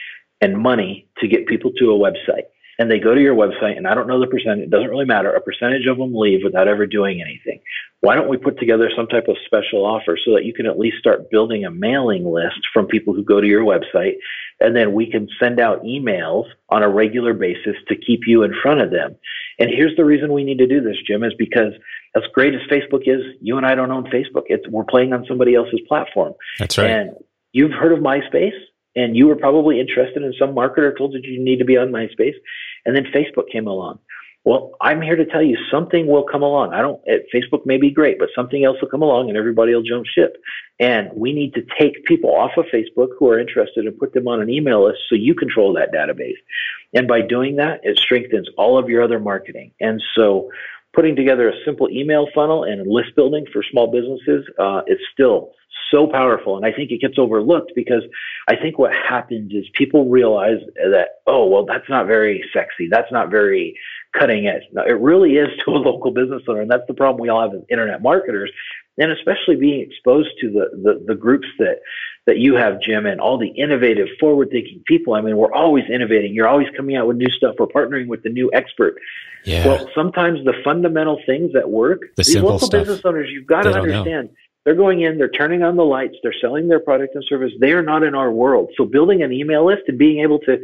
[0.41, 2.45] and money to get people to a website
[2.77, 5.05] and they go to your website, and I don't know the percentage, it doesn't really
[5.05, 5.33] matter.
[5.33, 7.61] A percentage of them leave without ever doing anything.
[8.01, 10.77] Why don't we put together some type of special offer so that you can at
[10.77, 14.15] least start building a mailing list from people who go to your website,
[14.59, 18.53] and then we can send out emails on a regular basis to keep you in
[18.61, 19.15] front of them.
[19.59, 21.73] And here's the reason we need to do this, Jim, is because
[22.15, 24.43] as great as Facebook is, you and I don't own Facebook.
[24.47, 26.33] It's, we're playing on somebody else's platform.
[26.59, 26.89] That's right.
[26.89, 27.11] And
[27.51, 28.57] you've heard of MySpace?
[28.95, 31.89] and you were probably interested in some marketer told you you need to be on
[31.89, 32.35] MySpace,
[32.85, 33.99] and then Facebook came along.
[34.45, 36.75] Well, I'm here to tell you something will come along.
[36.75, 39.73] I don't, it, Facebook may be great, but something else will come along and everybody
[39.73, 40.37] will jump ship.
[40.79, 44.27] And we need to take people off of Facebook who are interested and put them
[44.27, 46.37] on an email list so you control that database.
[46.93, 49.71] And by doing that, it strengthens all of your other marketing.
[49.81, 50.51] And so
[50.93, 55.53] putting together a simple email funnel and list building for small businesses, uh, it's still
[55.91, 56.55] so powerful.
[56.57, 58.03] And I think it gets overlooked because
[58.47, 62.87] I think what happens is people realize that, oh, well, that's not very sexy.
[62.89, 63.77] That's not very
[64.17, 64.63] cutting edge.
[64.73, 66.61] Now, it really is to a local business owner.
[66.61, 68.51] And that's the problem we all have as internet marketers.
[68.97, 71.79] And especially being exposed to the, the, the groups that,
[72.27, 75.13] that you have, Jim, and all the innovative, forward thinking people.
[75.13, 76.33] I mean, we're always innovating.
[76.33, 77.55] You're always coming out with new stuff.
[77.59, 78.95] We're partnering with the new expert.
[79.43, 79.67] Yeah.
[79.67, 82.81] Well, sometimes the fundamental things that work, The these local stuff.
[82.81, 83.93] business owners, you've got to don't know.
[83.93, 84.29] understand.
[84.63, 87.51] They're going in, they're turning on the lights, they're selling their product and service.
[87.59, 88.71] They are not in our world.
[88.75, 90.57] So building an email list and being able to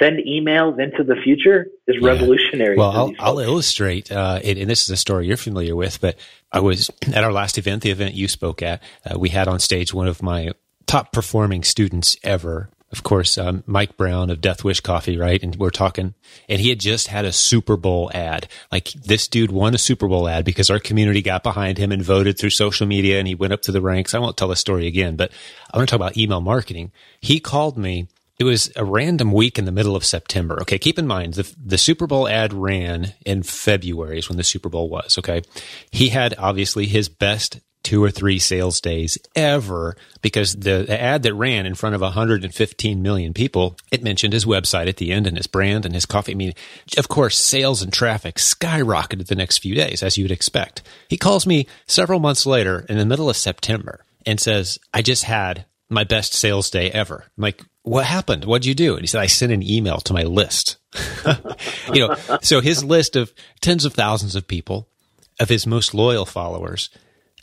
[0.00, 2.08] send emails into the future is Yeah.
[2.08, 2.76] revolutionary.
[2.76, 6.16] Well, I'll, I'll illustrate, uh, and, and this is a story you're familiar with, but
[6.50, 8.82] I was at our last event, the event you spoke at.
[9.04, 10.50] Uh, we had on stage one of my
[10.86, 12.68] top performing students ever.
[12.90, 15.42] Of course, um, Mike Brown of Death Wish Coffee, right?
[15.42, 16.12] And we're talking,
[16.46, 18.48] and he had just had a Super Bowl ad.
[18.70, 22.02] Like this dude won a Super Bowl ad because our community got behind him and
[22.02, 24.12] voted through social media and he went up to the ranks.
[24.12, 25.32] I won't tell the story again, but
[25.72, 26.92] I want to talk about email marketing.
[27.22, 28.08] He called me
[28.42, 30.60] it was a random week in the middle of September.
[30.62, 34.42] Okay, keep in mind the the Super Bowl ad ran in February is when the
[34.42, 35.16] Super Bowl was.
[35.16, 35.42] Okay,
[35.92, 41.22] he had obviously his best two or three sales days ever because the, the ad
[41.22, 45.28] that ran in front of 115 million people it mentioned his website at the end
[45.28, 46.32] and his brand and his coffee.
[46.32, 46.52] I mean,
[46.98, 50.82] of course, sales and traffic skyrocketed the next few days as you would expect.
[51.08, 55.22] He calls me several months later in the middle of September and says, "I just
[55.22, 57.24] had." My best sales day ever.
[57.36, 58.44] I'm like, what happened?
[58.44, 58.94] What'd you do?
[58.94, 60.76] And he said, I sent an email to my list.
[61.92, 64.88] you know, so his list of tens of thousands of people,
[65.40, 66.90] of his most loyal followers,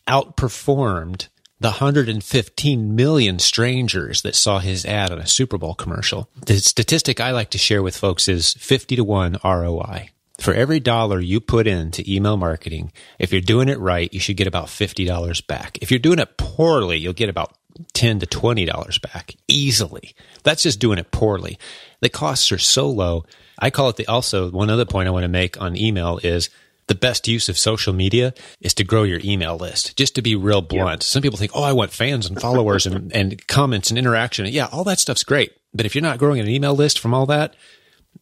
[0.08, 1.28] outperformed
[1.60, 6.30] the 115 million strangers that saw his ad on a Super Bowl commercial.
[6.46, 10.10] The statistic I like to share with folks is 50 to 1 ROI.
[10.40, 14.38] For every dollar you put into email marketing, if you're doing it right, you should
[14.38, 15.78] get about $50 back.
[15.82, 17.58] If you're doing it poorly, you'll get about
[17.94, 20.16] 10 to $20 back easily.
[20.44, 21.58] That's just doing it poorly.
[22.02, 23.26] The costs are so low.
[23.58, 26.50] I call it the also one other point I want to make on email is
[26.88, 29.96] the best use of social media is to grow your email list.
[29.96, 31.04] Just to be real blunt.
[31.04, 34.48] Some people think, oh, I want fans and followers and, and comments and interaction.
[34.48, 35.54] Yeah, all that stuff's great.
[35.74, 37.56] But if you're not growing an email list from all that,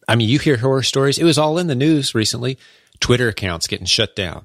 [0.06, 1.18] I mean, you hear horror stories.
[1.18, 2.58] It was all in the news recently.
[3.00, 4.44] Twitter accounts getting shut down,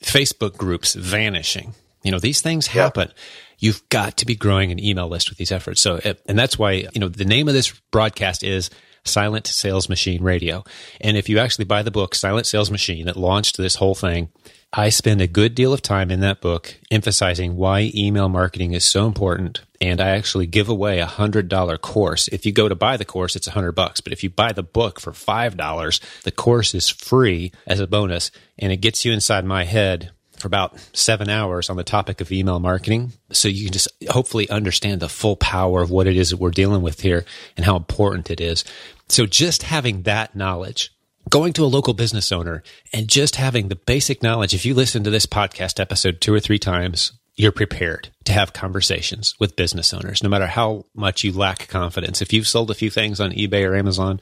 [0.00, 1.74] Facebook groups vanishing.
[2.02, 3.12] You know, these things happen.
[3.60, 5.80] You've got to be growing an email list with these efforts.
[5.80, 8.70] So, and that's why, you know, the name of this broadcast is
[9.04, 10.64] Silent Sales Machine Radio.
[11.00, 14.30] And if you actually buy the book, Silent Sales Machine, that launched this whole thing,
[14.72, 18.84] I spend a good deal of time in that book emphasizing why email marketing is
[18.84, 19.62] so important.
[19.80, 22.28] And I actually give away a hundred dollar course.
[22.28, 24.00] If you go to buy the course, it's a hundred bucks.
[24.00, 27.86] But if you buy the book for five dollars, the course is free as a
[27.86, 32.20] bonus and it gets you inside my head for about seven hours on the topic
[32.20, 33.12] of email marketing.
[33.30, 36.50] So you can just hopefully understand the full power of what it is that we're
[36.50, 37.24] dealing with here
[37.56, 38.64] and how important it is.
[39.08, 40.92] So just having that knowledge
[41.28, 42.62] going to a local business owner
[42.92, 44.54] and just having the basic knowledge.
[44.54, 48.52] If you listen to this podcast episode two or three times, you're prepared to have
[48.52, 52.20] conversations with business owners, no matter how much you lack confidence.
[52.20, 54.20] If you've sold a few things on eBay or Amazon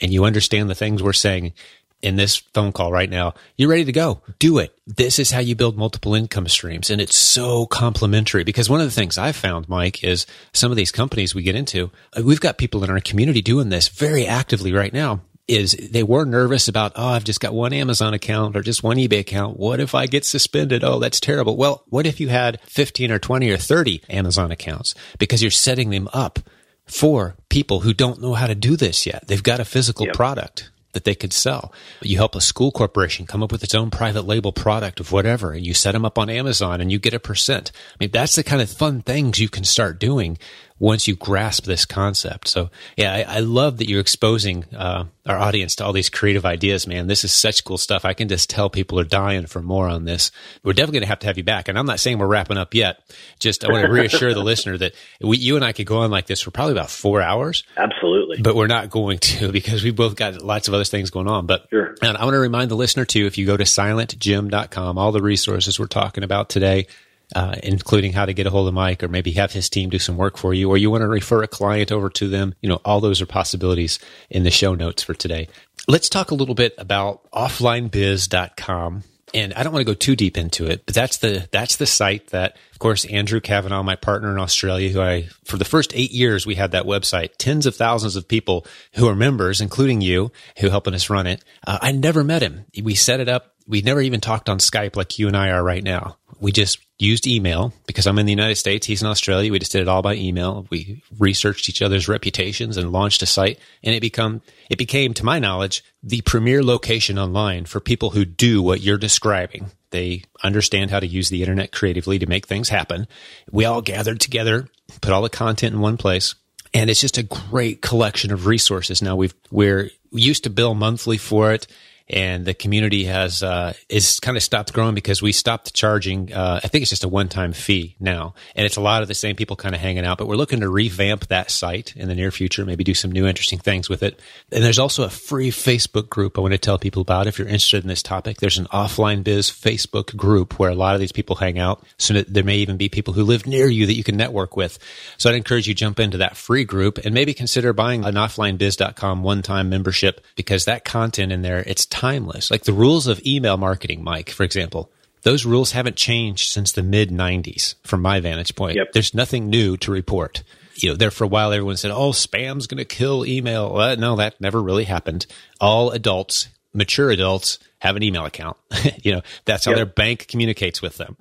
[0.00, 1.52] and you understand the things we're saying
[2.00, 4.22] in this phone call right now, you're ready to go.
[4.38, 4.76] Do it.
[4.86, 6.90] This is how you build multiple income streams.
[6.90, 10.76] And it's so complementary because one of the things I've found, Mike, is some of
[10.76, 14.26] these companies we get into, uh, we've got people in our community doing this very
[14.26, 18.54] actively right now is they were nervous about, oh, I've just got one Amazon account
[18.54, 19.58] or just one eBay account.
[19.58, 20.84] What if I get suspended?
[20.84, 21.56] Oh, that's terrible.
[21.56, 25.88] Well, what if you had 15 or 20 or 30 Amazon accounts because you're setting
[25.88, 26.38] them up
[26.86, 29.26] for people who don't know how to do this yet?
[29.26, 30.14] They've got a physical yep.
[30.14, 31.72] product that they could sell.
[32.00, 35.52] You help a school corporation come up with its own private label product of whatever,
[35.52, 37.72] and you set them up on Amazon and you get a percent.
[37.92, 40.38] I mean, that's the kind of fun things you can start doing
[40.78, 42.48] once you grasp this concept.
[42.48, 46.46] So yeah, I, I love that you're exposing uh, our audience to all these creative
[46.46, 47.06] ideas, man.
[47.06, 48.04] This is such cool stuff.
[48.04, 50.30] I can just tell people are dying for more on this.
[50.62, 51.68] We're definitely going to have to have you back.
[51.68, 53.00] And I'm not saying we're wrapping up yet.
[53.38, 56.10] Just I want to reassure the listener that we, you and I could go on
[56.10, 57.64] like this for probably about four hours.
[57.76, 58.40] Absolutely.
[58.40, 61.46] But we're not going to because we both got lots of other things going on.
[61.46, 61.96] But sure.
[62.02, 65.22] and I want to remind the listener too, if you go to silentjim.com, all the
[65.22, 66.86] resources we're talking about today,
[67.34, 69.98] uh, including how to get a hold of Mike or maybe have his team do
[69.98, 72.54] some work for you, or you want to refer a client over to them.
[72.60, 73.98] You know, all those are possibilities
[74.30, 75.48] in the show notes for today.
[75.86, 79.04] Let's talk a little bit about offlinebiz.com.
[79.34, 81.84] And I don't want to go too deep into it, but that's the that's the
[81.84, 85.92] site that, of course, Andrew Cavanagh, my partner in Australia, who I for the first
[85.94, 90.00] eight years we had that website, tens of thousands of people who are members, including
[90.00, 91.44] you, who helping us run it.
[91.66, 92.64] Uh, I never met him.
[92.82, 93.54] We set it up.
[93.68, 96.16] We never even talked on Skype like you and I are right now.
[96.40, 98.86] We just used email because I'm in the United States.
[98.86, 99.52] He's in Australia.
[99.52, 100.66] We just did it all by email.
[100.70, 104.40] We researched each other's reputations and launched a site and it become,
[104.70, 108.98] it became, to my knowledge, the premier location online for people who do what you're
[108.98, 109.70] describing.
[109.90, 113.06] They understand how to use the internet creatively to make things happen.
[113.50, 114.68] We all gathered together,
[115.02, 116.34] put all the content in one place.
[116.74, 119.02] And it's just a great collection of resources.
[119.02, 121.66] Now we've, we're used to bill monthly for it
[122.10, 126.32] and the community has uh, is kind of stopped growing because we stopped charging.
[126.32, 129.08] Uh, I think it's just a one time fee now, and it's a lot of
[129.08, 130.18] the same people kind of hanging out.
[130.18, 133.26] But we're looking to revamp that site in the near future, maybe do some new
[133.26, 134.20] interesting things with it.
[134.50, 137.48] And there's also a free Facebook group I want to tell people about if you're
[137.48, 138.38] interested in this topic.
[138.38, 141.82] There's an offline biz Facebook group where a lot of these people hang out.
[141.98, 144.78] So there may even be people who live near you that you can network with.
[145.18, 149.22] So I'd encourage you jump into that free group and maybe consider buying an offlinebiz.com
[149.22, 152.50] one time membership because that content in there it's timeless.
[152.50, 154.90] Like the rules of email marketing, Mike, for example,
[155.22, 158.76] those rules haven't changed since the mid 90s from my vantage point.
[158.76, 158.92] Yep.
[158.92, 160.42] There's nothing new to report.
[160.74, 163.72] You know, there for a while, everyone said, oh, spam's going to kill email.
[163.72, 165.26] Well, no, that never really happened.
[165.60, 168.56] All adults, mature adults, have an email account.
[169.02, 169.76] you know, that's how yep.
[169.76, 171.16] their bank communicates with them.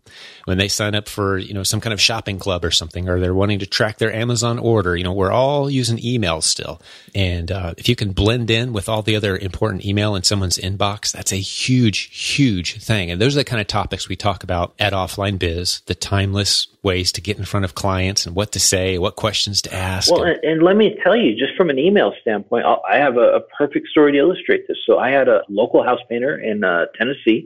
[0.45, 3.19] When they sign up for, you know, some kind of shopping club or something, or
[3.19, 6.81] they're wanting to track their Amazon order, you know, we're all using email still.
[7.15, 10.57] And uh, if you can blend in with all the other important email in someone's
[10.57, 13.11] inbox, that's a huge, huge thing.
[13.11, 16.67] And those are the kind of topics we talk about at Offline Biz, the timeless
[16.83, 20.11] ways to get in front of clients and what to say, what questions to ask.
[20.11, 23.35] Well, and, and let me tell you, just from an email standpoint, I have a,
[23.35, 24.77] a perfect story to illustrate this.
[24.85, 27.36] So I had a local house painter in uh, Tennessee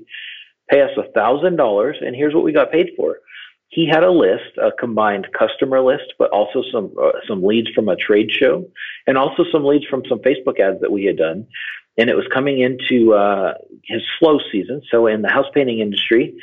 [0.70, 3.18] pay us a thousand dollars, and here's what we got paid for.
[3.70, 7.88] He had a list, a combined customer list, but also some uh, some leads from
[7.90, 8.56] a trade show,
[9.08, 11.48] and also some leads from some Facebook ads that we had done.
[11.98, 13.54] And it was coming into uh,
[13.86, 14.82] his slow season.
[14.90, 16.34] So in the house painting industry,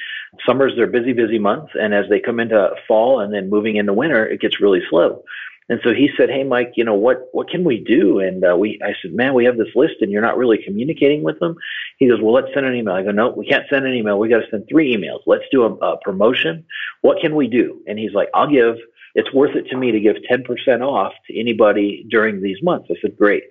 [0.46, 3.94] summer's their busy, busy month, and as they come into fall and then moving into
[3.94, 5.22] winter, it gets really slow.
[5.68, 7.28] And so he said, "Hey, Mike, you know what?
[7.32, 10.10] What can we do?" And uh, we, I said, "Man, we have this list, and
[10.10, 11.56] you're not really communicating with them."
[11.98, 14.18] He goes, "Well, let's send an email." I go, "No, we can't send an email.
[14.18, 15.20] We got to send three emails.
[15.26, 16.64] Let's do a, a promotion.
[17.02, 18.76] What can we do?" And he's like, "I'll give."
[19.14, 22.88] It's worth it to me to give 10% off to anybody during these months.
[22.90, 23.42] I said, great.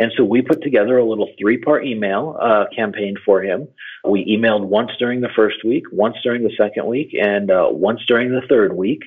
[0.00, 3.68] And so we put together a little three part email uh, campaign for him.
[4.02, 8.00] We emailed once during the first week, once during the second week, and uh, once
[8.06, 9.02] during the third week.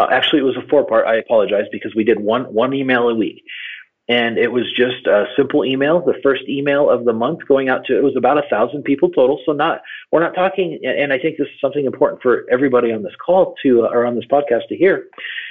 [0.00, 1.06] Uh, actually, it was a four part.
[1.06, 3.44] I apologize because we did one one email a week,
[4.08, 6.00] and it was just a simple email.
[6.00, 9.10] The first email of the month going out to it was about a thousand people
[9.10, 9.38] total.
[9.44, 10.80] So not we're not talking.
[10.84, 14.06] And I think this is something important for everybody on this call to uh, or
[14.06, 15.08] on this podcast to hear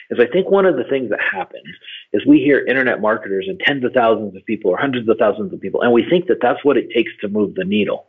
[0.09, 1.69] is I think one of the things that happens
[2.11, 5.53] is we hear internet marketers and tens of thousands of people or hundreds of thousands
[5.53, 8.07] of people, and we think that that's what it takes to move the needle.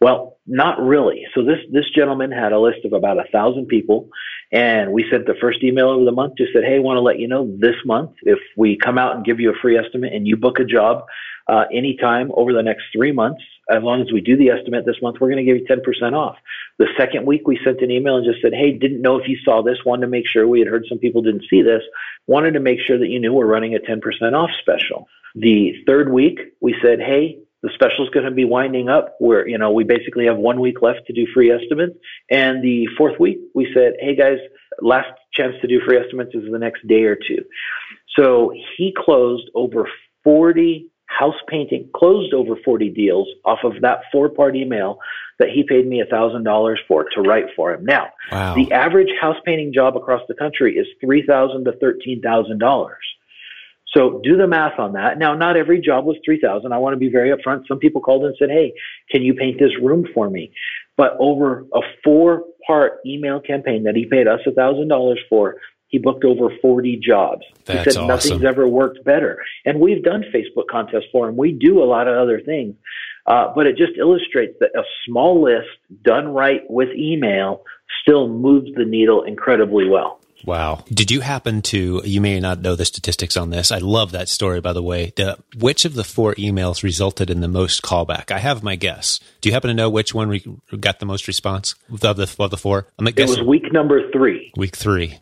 [0.00, 1.26] Well, not really.
[1.34, 4.10] So this this gentleman had a list of about a thousand people,
[4.52, 6.34] and we sent the first email of the month.
[6.36, 9.24] Just said, "Hey, want to let you know this month if we come out and
[9.24, 11.04] give you a free estimate and you book a job
[11.48, 15.00] uh, anytime over the next three months, as long as we do the estimate this
[15.02, 16.36] month, we're going to give you 10% off.
[16.78, 19.36] The second week, we sent an email and just said, Hey, didn't know if you
[19.44, 21.82] saw this, wanted to make sure we had heard some people didn't see this,
[22.26, 24.00] wanted to make sure that you knew we're running a 10%
[24.34, 25.08] off special.
[25.34, 29.46] The third week, we said, Hey, the special is going to be winding up where,
[29.48, 31.96] you know, we basically have one week left to do free estimates.
[32.30, 34.38] And the fourth week, we said, Hey guys,
[34.80, 37.44] last chance to do free estimates is the next day or two.
[38.18, 39.88] So he closed over
[40.24, 44.98] 40 house painting, closed over 40 deals off of that four part email
[45.38, 47.84] that he paid me $1,000 for to write for him.
[47.84, 48.54] Now, wow.
[48.54, 52.88] the average house painting job across the country is 3,000 to $13,000.
[53.96, 55.18] So do the math on that.
[55.18, 57.66] Now, not every job was 3000 I want to be very upfront.
[57.66, 58.74] Some people called and said, Hey,
[59.10, 60.52] can you paint this room for me?
[60.98, 65.56] But over a four part email campaign that he paid us $1,000 for,
[65.88, 67.42] he booked over 40 jobs.
[67.64, 68.06] That's he said awesome.
[68.08, 69.38] nothing's ever worked better.
[69.64, 71.36] And we've done Facebook contests for him.
[71.36, 72.74] We do a lot of other things.
[73.26, 75.68] Uh, but it just illustrates that a small list
[76.02, 77.62] done right with email
[78.02, 80.20] still moves the needle incredibly well.
[80.44, 80.84] Wow.
[80.88, 83.72] Did you happen to, you may not know the statistics on this.
[83.72, 85.12] I love that story, by the way.
[85.16, 88.30] The, which of the four emails resulted in the most callback?
[88.30, 89.20] I have my guess.
[89.40, 90.44] Do you happen to know which one re-
[90.78, 92.86] got the most response of the, of the four?
[92.98, 94.52] I'm it was week number three.
[94.56, 95.18] Week three.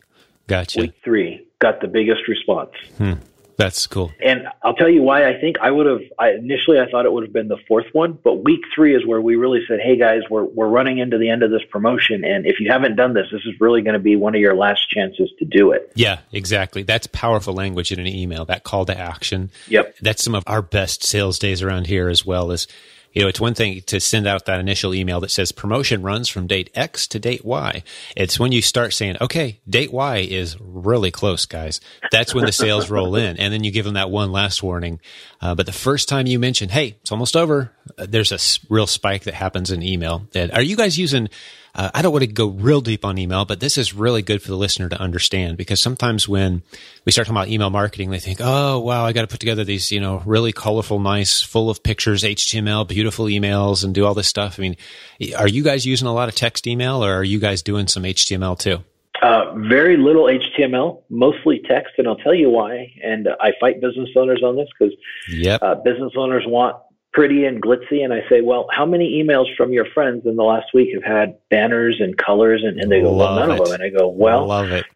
[0.47, 0.81] Gotcha.
[0.81, 2.71] Week three got the biggest response.
[2.97, 3.13] Hmm.
[3.57, 4.11] That's cool.
[4.21, 6.01] And I'll tell you why I think I would have.
[6.19, 9.05] I, initially, I thought it would have been the fourth one, but week three is
[9.05, 12.25] where we really said, "Hey guys, we're we're running into the end of this promotion,
[12.25, 14.55] and if you haven't done this, this is really going to be one of your
[14.55, 16.83] last chances to do it." Yeah, exactly.
[16.83, 18.45] That's powerful language in an email.
[18.45, 19.51] That call to action.
[19.69, 19.95] Yep.
[20.01, 22.51] That's some of our best sales days around here as well.
[22.51, 22.67] As
[23.15, 26.27] you know, it's one thing to send out that initial email that says promotion runs
[26.27, 27.81] from date X to date Y.
[28.15, 31.79] It's when you start saying, okay, date Y is really close, guys.
[32.11, 33.37] That's when the sales roll in.
[33.37, 34.99] And then you give them that one last warning.
[35.41, 38.39] Uh, but the first time you mention, hey, it's almost over, uh, there's a
[38.69, 40.27] real spike that happens in email.
[40.33, 41.29] That, are you guys using
[41.75, 44.41] uh, I don't want to go real deep on email, but this is really good
[44.41, 46.63] for the listener to understand because sometimes when
[47.03, 49.65] we start talking about email marketing, they think, oh, wow, I got to put together
[49.65, 54.13] these, you know, really colorful, nice, full of pictures, HTML, beautiful emails and do all
[54.13, 54.57] this stuff.
[54.57, 54.77] I mean,
[55.37, 58.03] are you guys using a lot of text email or are you guys doing some
[58.03, 58.81] HTML too?
[59.21, 62.93] Uh, very little HTML, mostly text, and I'll tell you why.
[63.03, 64.93] And uh, I fight business owners on this because
[65.29, 65.61] yep.
[65.61, 66.77] uh, business owners want
[67.15, 68.03] pretty and glitzy.
[68.03, 71.03] And I say, well, how many emails from your friends in the last week have
[71.03, 72.61] had banners and colors?
[72.63, 73.59] And, and they go, Love well, none it.
[73.61, 73.73] of them.
[73.73, 74.45] And I go, well,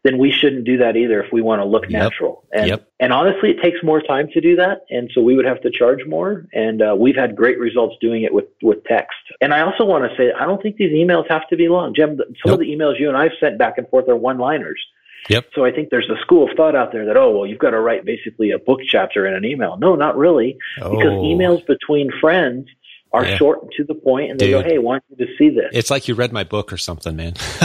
[0.03, 1.91] then we shouldn't do that either if we want to look Yep.
[1.91, 2.43] natural.
[2.53, 2.87] And, Yep.
[2.99, 4.81] and honestly, it takes more time to do that.
[4.89, 6.45] And so we would have to charge more.
[6.53, 9.15] And uh, we've had great results doing it with, with text.
[9.39, 11.95] And I also want to say, I don't think these emails have to be long.
[11.95, 12.53] Jim, some Nope.
[12.55, 14.79] of the emails you and I've sent back and forth are one liners.
[15.29, 15.49] Yep.
[15.55, 17.71] So I think there's a school of thought out there that, oh, well, you've got
[17.71, 19.77] to write basically a book chapter in an email.
[19.77, 20.57] No, not really.
[20.77, 21.23] Because Oh.
[21.23, 22.67] emails between friends
[23.11, 23.37] are Yeah.
[23.37, 24.71] short and to the point, and they go, Dude.
[24.71, 27.33] "Hey, want you to see this?" It's like you read my book or something, man.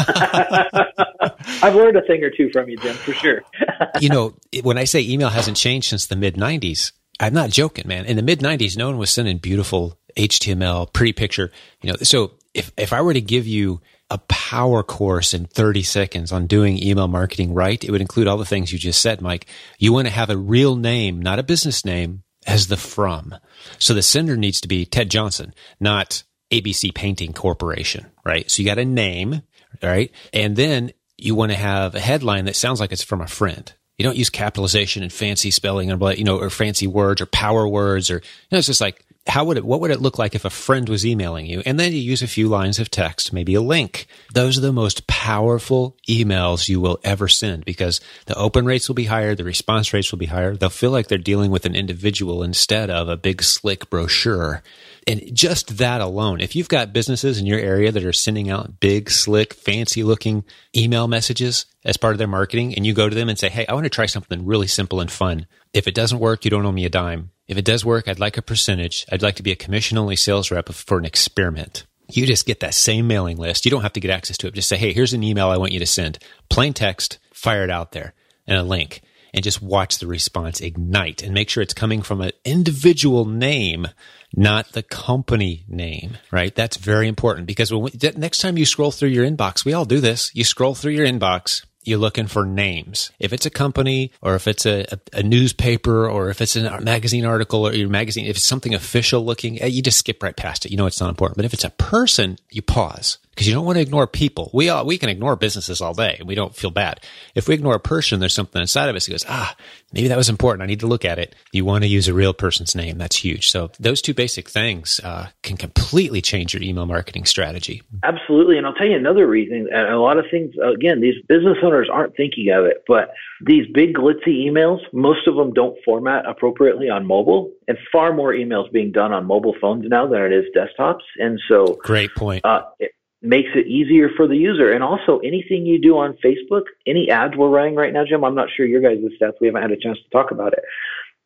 [1.63, 3.43] I've learned a thing or two from you, Jim, for sure.
[4.01, 7.87] you know, when I say email hasn't changed since the mid 90s, I'm not joking,
[7.87, 8.05] man.
[8.07, 11.51] In the mid 90s, no one was sending beautiful HTML, pretty picture.
[11.83, 13.81] You know, so if, if I were to give you
[14.15, 18.39] a power course in 30 seconds on doing email marketing right, it would include all
[18.39, 19.47] the things you just said, Mike.
[19.77, 23.35] You want to have a real name, not a business name, as the from.
[23.81, 28.49] So the sender needs to be Ted Johnson, not ABC Painting Corporation, right?
[28.49, 29.43] So you got a name,
[29.83, 30.13] right?
[30.33, 33.73] And then you want to have a headline that sounds like it's from a friend.
[33.99, 37.67] You don't use capitalization and fancy spelling and you know, or fancy words or power
[37.67, 40.35] words or, you know, it's just like, how would it, what would it look like
[40.35, 41.63] if a friend was emailing you?
[41.65, 44.07] And then you use a few lines of text, maybe a link.
[44.35, 48.95] Those are the most powerful emails you will ever send because the open rates will
[48.95, 49.35] be higher.
[49.35, 50.55] The response rates will be higher.
[50.55, 54.63] They'll feel like they're dealing with an individual instead of a big slick brochure.
[55.07, 58.79] And just that alone, if you've got businesses in your area that are sending out
[58.79, 60.45] big, slick, fancy looking
[60.77, 63.67] email messages as part of their marketing, and you go to them and say, Hey,
[63.67, 65.47] I want to try something really simple and fun.
[65.73, 67.31] If it doesn't work, you don't owe me a dime.
[67.47, 69.07] If it does work, I'd like a percentage.
[69.13, 71.85] I'd like to be a commission only sales rep for an experiment.
[72.11, 73.65] You just get that same mailing list.
[73.65, 74.55] You don't have to get access to it.
[74.55, 76.19] Just say, Hey, here's an email I want you to send.
[76.49, 78.15] Plain text, fire it out there
[78.47, 79.03] and a link
[79.35, 83.89] and just watch the response ignite and make sure it's coming from an individual name,
[84.35, 86.55] not the company name, right?
[86.55, 89.85] That's very important because when we, next time you scroll through your inbox, we all
[89.85, 90.31] do this.
[90.35, 93.11] You scroll through your inbox you're looking for names.
[93.19, 96.81] If it's a company or if it's a, a, a, newspaper or if it's a
[96.81, 100.37] magazine article or your magazine, if it's something official looking, eh, you just skip right
[100.37, 100.71] past it.
[100.71, 101.37] You know it's not important.
[101.37, 104.51] But if it's a person, you pause because you don't want to ignore people.
[104.55, 107.01] We all, we can ignore businesses all day and we don't feel bad.
[107.35, 109.57] If we ignore a person, there's something inside of us that goes, ah,
[109.93, 110.63] maybe that was important.
[110.63, 111.35] I need to look at it.
[111.53, 112.99] You want to use a real person's name.
[112.99, 113.51] That's huge.
[113.51, 117.83] So those two basic things uh, can completely change your email marketing strategy.
[118.05, 118.57] Absolutely.
[118.57, 119.69] And I'll tell you another reason.
[119.73, 123.11] And a lot of things, again, these business owners aren't thinking of it, but
[123.45, 128.33] these big glitzy emails, most of them don't format appropriately on mobile and far more
[128.33, 131.03] emails being done on mobile phones now than it is desktops.
[131.19, 132.45] And so great point.
[132.45, 132.93] Uh, it,
[133.25, 134.73] makes it easier for the user.
[134.73, 138.35] And also, anything you do on Facebook, any ads we're running right now, Jim, I'm
[138.35, 140.65] not sure your guys' stats, we haven't had a chance to talk about it.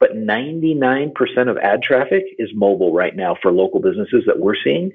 [0.00, 1.12] But 99%
[1.50, 4.92] of ad traffic is mobile right now for local businesses that we're seeing.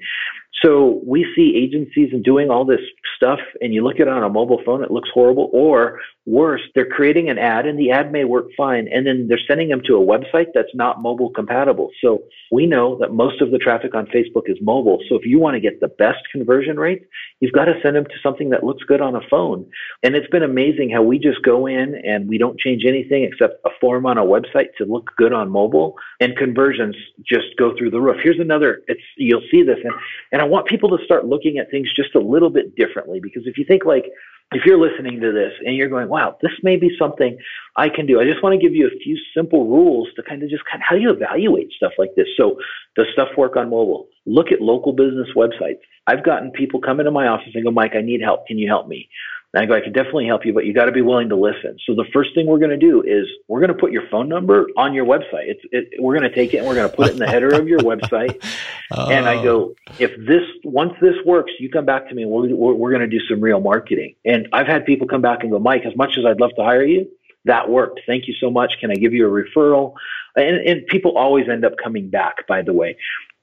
[0.62, 2.80] So we see agencies doing all this
[3.16, 5.50] stuff, and you look at it on a mobile phone, it looks horrible.
[5.52, 9.38] Or worse, they're creating an ad, and the ad may work fine, and then they're
[9.46, 11.90] sending them to a website that's not mobile compatible.
[12.02, 15.00] So we know that most of the traffic on Facebook is mobile.
[15.08, 17.04] So if you want to get the best conversion rates,
[17.40, 19.66] you've got to send them to something that looks good on a phone.
[20.02, 23.60] And it's been amazing how we just go in and we don't change anything except
[23.66, 26.96] a form on a website to look good on mobile, and conversions
[27.26, 28.16] just go through the roof.
[28.22, 28.82] Here's another.
[28.86, 29.92] It's you'll see this, and
[30.32, 33.44] and I want people to start looking at things just a little bit differently because
[33.46, 34.04] if you think like,
[34.52, 37.38] if you're listening to this and you're going, wow, this may be something
[37.76, 38.20] I can do.
[38.20, 40.82] I just want to give you a few simple rules to kind of just kind
[40.82, 42.26] of how do you evaluate stuff like this?
[42.36, 42.58] So
[42.94, 44.08] does stuff work on mobile?
[44.26, 45.80] Look at local business websites.
[46.06, 48.46] I've gotten people come into my office and go, Mike, I need help.
[48.46, 49.08] Can you help me?
[49.54, 51.36] And I go, I can definitely help you, but you got to be willing to
[51.36, 51.78] listen.
[51.86, 54.28] So the first thing we're going to do is we're going to put your phone
[54.28, 55.46] number on your website.
[55.46, 57.28] It's, it, we're going to take it and we're going to put it in the
[57.28, 58.44] header of your website.
[58.92, 59.10] Oh.
[59.10, 62.54] And I go, if this, once this works, you come back to me and we're,
[62.54, 64.14] we're, we're going to do some real marketing.
[64.26, 66.62] And I've had people come back and go, Mike, as much as I'd love to
[66.62, 67.08] hire you,
[67.46, 68.02] that worked.
[68.06, 68.74] Thank you so much.
[68.80, 69.94] Can I give you a referral?
[70.36, 72.96] And, and people always end up coming back, by the way.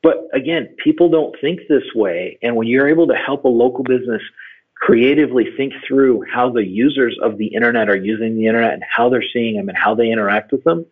[0.04, 2.38] But again, people don't think this way.
[2.42, 4.22] And when you're able to help a local business
[4.82, 9.10] creatively think through how the users of the internet are using the internet and how
[9.10, 10.86] they're seeing them and how they interact with them,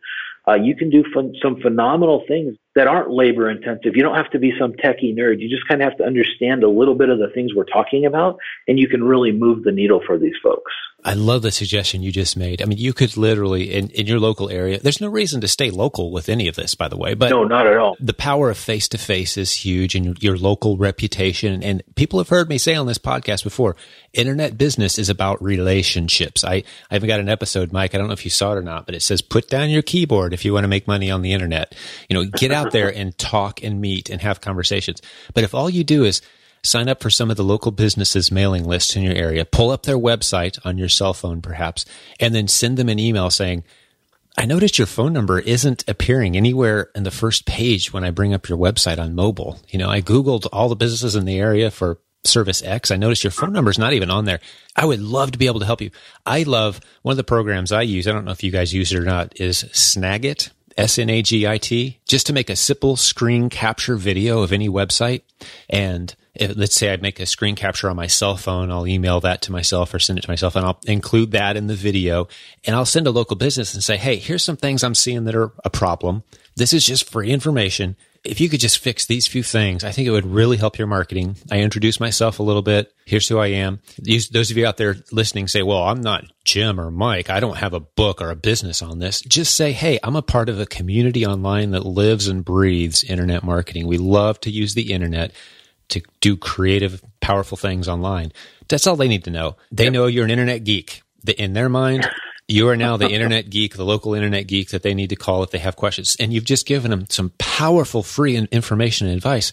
[0.48, 3.98] uh, you can do fun, some phenomenal things that aren't labor intensive.
[3.98, 5.42] You don't have to be some techie nerd.
[5.42, 8.06] You just kind of have to understand a little bit of the things we're talking
[8.06, 8.38] about,
[8.70, 10.72] and you can really move the needle for these folks.
[11.04, 12.62] I love the suggestion you just made.
[12.62, 14.80] I mean, you could literally in, in your local area.
[14.80, 17.14] There's no reason to stay local with any of this, by the way.
[17.14, 17.96] But no, not at all.
[18.02, 21.64] The power of face to face is huge, and your local reputation.
[21.64, 23.78] And people have heard me say on this podcast before,
[24.14, 26.44] internet business is about relationships.
[26.44, 26.56] I
[26.92, 27.96] I haven't got an episode, Mike.
[27.96, 29.82] I don't know if you saw it or not, but it says put down your
[29.82, 31.76] keyboard if you want to make money on the internet.
[32.10, 35.02] You know, get out there and talk and meet and have conversations.
[35.34, 36.22] But if all you do is
[36.64, 39.84] sign up for some of the local businesses mailing lists in your area, pull up
[39.84, 41.86] their website on your cell phone perhaps,
[42.20, 43.64] and then send them an email saying,
[44.38, 48.34] I noticed your phone number isn't appearing anywhere in the first page when I bring
[48.34, 49.60] up your website on mobile.
[49.68, 52.92] You know, I Googled all the businesses in the area for service X.
[52.92, 54.40] I noticed your phone number is not even on there.
[54.76, 55.92] I would love to be able to help you.
[56.26, 58.08] I love one of the programs I use.
[58.08, 60.52] I don't know if you guys use it or not is Snagit.
[60.80, 65.24] S-N-A-G-I-T, just to make a simple screen capture video of any website.
[65.70, 69.20] And if, let's say I make a screen capture on my cell phone, I'll email
[69.20, 72.30] that to myself or send it to myself and I'll include that in the video
[72.64, 75.36] and I'll send a local business and say, Hey, here's some things I'm seeing that
[75.36, 76.24] are a problem.
[76.56, 80.08] This is just free information if you could just fix these few things, I think
[80.08, 81.38] it would really help your marketing.
[81.52, 82.94] I introduce myself a little bit.
[83.06, 83.80] Here's who I am.
[83.98, 87.30] These, those of you out there listening say, well, I'm not Jim or Mike.
[87.30, 89.22] I don't have a book or a business on this.
[89.22, 93.44] Just say, hey, I'm a part of a community online that lives and breathes internet
[93.44, 93.88] marketing.
[93.88, 95.32] We love to use the internet
[95.90, 98.32] to do creative, powerful things online.
[98.68, 99.58] That's all they need to know.
[99.72, 99.94] They yep.
[99.94, 101.02] know you're an internet geek.
[101.38, 102.08] In their mind,
[102.50, 105.44] You are now the internet geek, the local internet geek that they need to call
[105.44, 106.18] if they have questions.
[106.20, 109.52] And you've just given them some powerful free information and advice.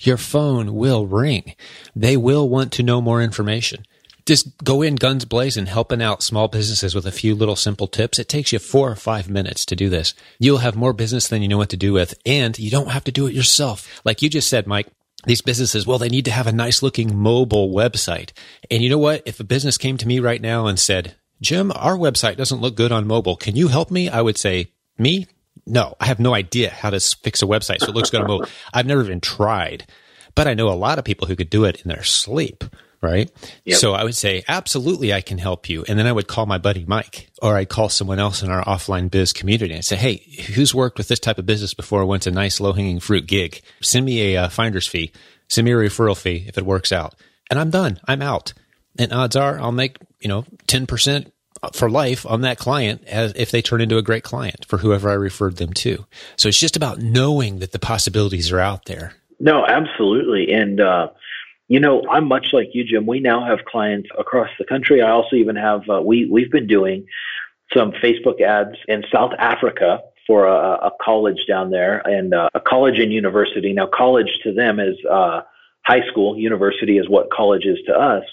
[0.00, 1.54] Your phone will ring.
[1.94, 3.84] They will want to know more information
[4.26, 8.18] just go in guns blazing, helping out small businesses with a few little simple tips.
[8.18, 10.14] It takes you four or five minutes to do this.
[10.38, 13.04] You'll have more business than you know what to do with, and you don't have
[13.04, 14.00] to do it yourself.
[14.04, 14.88] Like you just said, Mike,
[15.24, 18.32] these businesses, well, they need to have a nice looking mobile website.
[18.70, 19.22] And you know what?
[19.26, 22.76] If a business came to me right now and said, Jim, our website doesn't look
[22.76, 23.36] good on mobile.
[23.36, 24.08] Can you help me?
[24.08, 25.26] I would say, me?
[25.66, 28.28] No, I have no idea how to fix a website so it looks good on
[28.28, 28.48] mobile.
[28.72, 29.86] I've never even tried,
[30.34, 32.64] but I know a lot of people who could do it in their sleep
[33.02, 33.30] right?
[33.64, 33.78] Yep.
[33.78, 35.84] So I would say, absolutely, I can help you.
[35.88, 38.64] And then I would call my buddy Mike, or I'd call someone else in our
[38.64, 40.16] offline biz community and say, hey,
[40.54, 42.04] who's worked with this type of business before?
[42.04, 43.60] Wants a nice low hanging fruit gig?
[43.80, 45.12] Send me a uh, finder's fee.
[45.48, 47.14] Send me a referral fee if it works out.
[47.50, 48.00] And I'm done.
[48.06, 48.52] I'm out.
[48.98, 51.30] And odds are I'll make, you know, 10%
[51.72, 55.08] for life on that client as if they turn into a great client for whoever
[55.08, 56.06] I referred them to.
[56.36, 59.14] So it's just about knowing that the possibilities are out there.
[59.40, 60.52] No, absolutely.
[60.52, 61.08] And, uh,
[61.68, 63.06] you know, I'm much like you, Jim.
[63.06, 65.02] We now have clients across the country.
[65.02, 67.06] I also even have uh, we we've been doing
[67.74, 72.60] some Facebook ads in South Africa for a, a college down there and uh, a
[72.60, 73.72] college and university.
[73.72, 75.42] Now, college to them is uh,
[75.84, 76.36] high school.
[76.36, 78.24] University is what college is to us.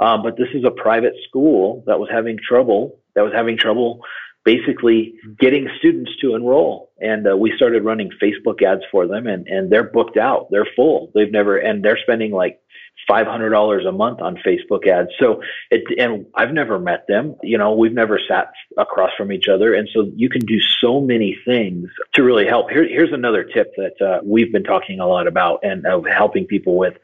[0.00, 3.00] Um, but this is a private school that was having trouble.
[3.14, 4.00] That was having trouble
[4.44, 6.90] basically getting students to enroll.
[7.00, 10.48] And uh, we started running Facebook ads for them, and and they're booked out.
[10.50, 11.10] They're full.
[11.14, 12.60] They've never and they're spending like
[13.08, 15.10] $500 a month on Facebook ads.
[15.18, 15.40] So
[15.70, 19.72] it, and I've never met them, you know, we've never sat across from each other.
[19.74, 22.70] And so you can do so many things to really help.
[22.70, 26.46] Here, here's another tip that uh, we've been talking a lot about and of helping
[26.46, 26.94] people with.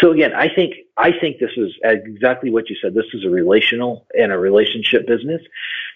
[0.00, 2.94] So again, I think, I think this is exactly what you said.
[2.94, 5.40] This is a relational and a relationship business.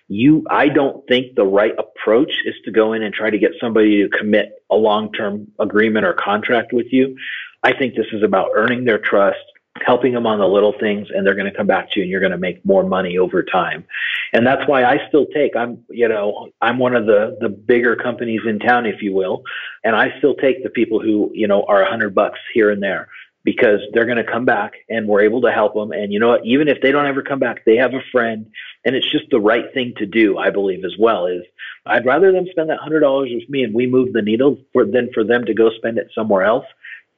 [0.09, 3.53] You, I don't think the right approach is to go in and try to get
[3.61, 7.17] somebody to commit a long-term agreement or contract with you.
[7.63, 9.39] I think this is about earning their trust,
[9.85, 12.11] helping them on the little things, and they're going to come back to you and
[12.11, 13.85] you're going to make more money over time.
[14.33, 17.97] And that's why I still take, I'm, you know, I'm one of the, the bigger
[17.97, 19.43] companies in town, if you will.
[19.85, 22.83] And I still take the people who, you know, are a hundred bucks here and
[22.83, 23.09] there
[23.43, 25.93] because they're going to come back and we're able to help them.
[25.93, 26.45] And you know what?
[26.45, 28.51] Even if they don't ever come back, they have a friend
[28.85, 31.43] and it's just the right thing to do, I believe as well is
[31.87, 34.85] I'd rather them spend that hundred dollars with me and we move the needle for,
[34.85, 36.67] than for them to go spend it somewhere else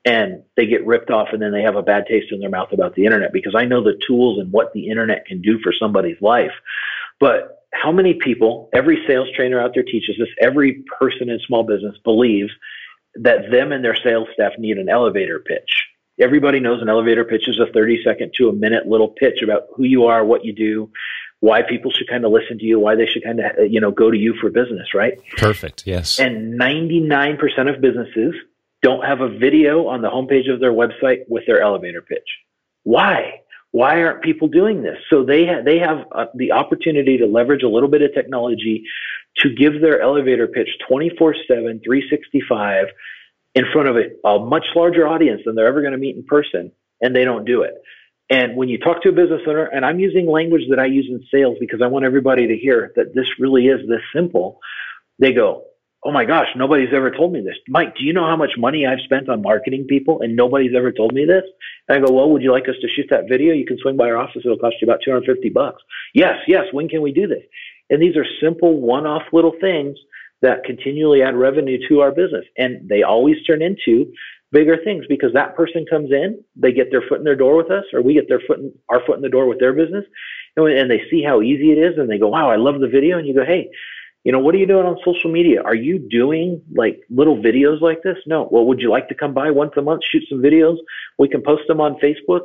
[0.05, 2.73] and they get ripped off and then they have a bad taste in their mouth
[2.73, 5.73] about the internet because I know the tools and what the internet can do for
[5.73, 6.53] somebody's life.
[7.21, 11.63] But how many people, every sales trainer out there teaches this, every person in small
[11.63, 12.51] business believes
[13.15, 15.87] that them and their sales staff need an elevator pitch.
[16.23, 19.63] Everybody knows an elevator pitch is a 30 second to a minute little pitch about
[19.75, 20.91] who you are, what you do,
[21.41, 23.91] why people should kind of listen to you, why they should kind of, you know,
[23.91, 25.15] go to you for business, right?
[25.37, 25.85] Perfect.
[25.87, 26.21] Yes.
[26.21, 27.37] And 99%
[27.75, 28.35] of businesses
[28.83, 32.29] don't have a video on the homepage of their website with their elevator pitch.
[32.85, 33.41] Why?
[33.73, 34.99] Why aren't people doing this?
[35.09, 38.85] So they ha- they have uh, the opportunity to leverage a little bit of technology
[39.39, 42.87] to give their elevator pitch 24/7, 365
[43.55, 46.25] in front of a, a much larger audience than they're ever going to meet in
[46.25, 47.75] person, and they don't do it.
[48.31, 51.07] And when you talk to a business owner, and I'm using language that I use
[51.09, 54.59] in sales because I want everybody to hear that this really is this simple,
[55.19, 55.65] they go,
[56.05, 57.57] oh my gosh, nobody's ever told me this.
[57.69, 60.91] Mike, do you know how much money I've spent on marketing people and nobody's ever
[60.91, 61.45] told me this?
[61.89, 63.55] And I go, well, would you like us to shoot that video?
[63.55, 64.43] You can swing by our office.
[64.45, 65.83] It'll cost you about 250 bucks.
[66.15, 66.65] Yes, yes.
[66.73, 67.43] When can we do this?
[67.91, 69.97] And these are simple one-off little things
[70.43, 72.45] that continually add revenue to our business.
[72.59, 74.13] And they always turn into
[74.51, 77.71] bigger things because that person comes in, they get their foot in their door with
[77.71, 80.05] us, or we get their foot in, our foot in the door with their business,
[80.57, 82.89] and, and they see how easy it is, and they go, "Wow, I love the
[82.89, 83.71] video." And you go, "Hey,
[84.25, 85.63] you know, what are you doing on social media?
[85.63, 88.19] Are you doing like little videos like this?
[88.27, 88.49] No.
[88.51, 90.77] Well, would you like to come by once a month, shoot some videos?
[91.19, 92.43] We can post them on Facebook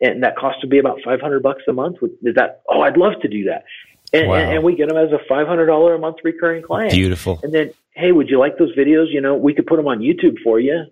[0.00, 1.96] and that cost would be about 500 bucks a month.
[2.22, 3.64] Is that, oh, I'd love to do that.
[4.12, 4.34] And, wow.
[4.34, 6.92] and, and we get them as a $500 a month recurring client.
[6.92, 7.40] Beautiful.
[7.42, 9.06] And then, hey, would you like those videos?
[9.12, 10.84] You know, we could put them on YouTube for you.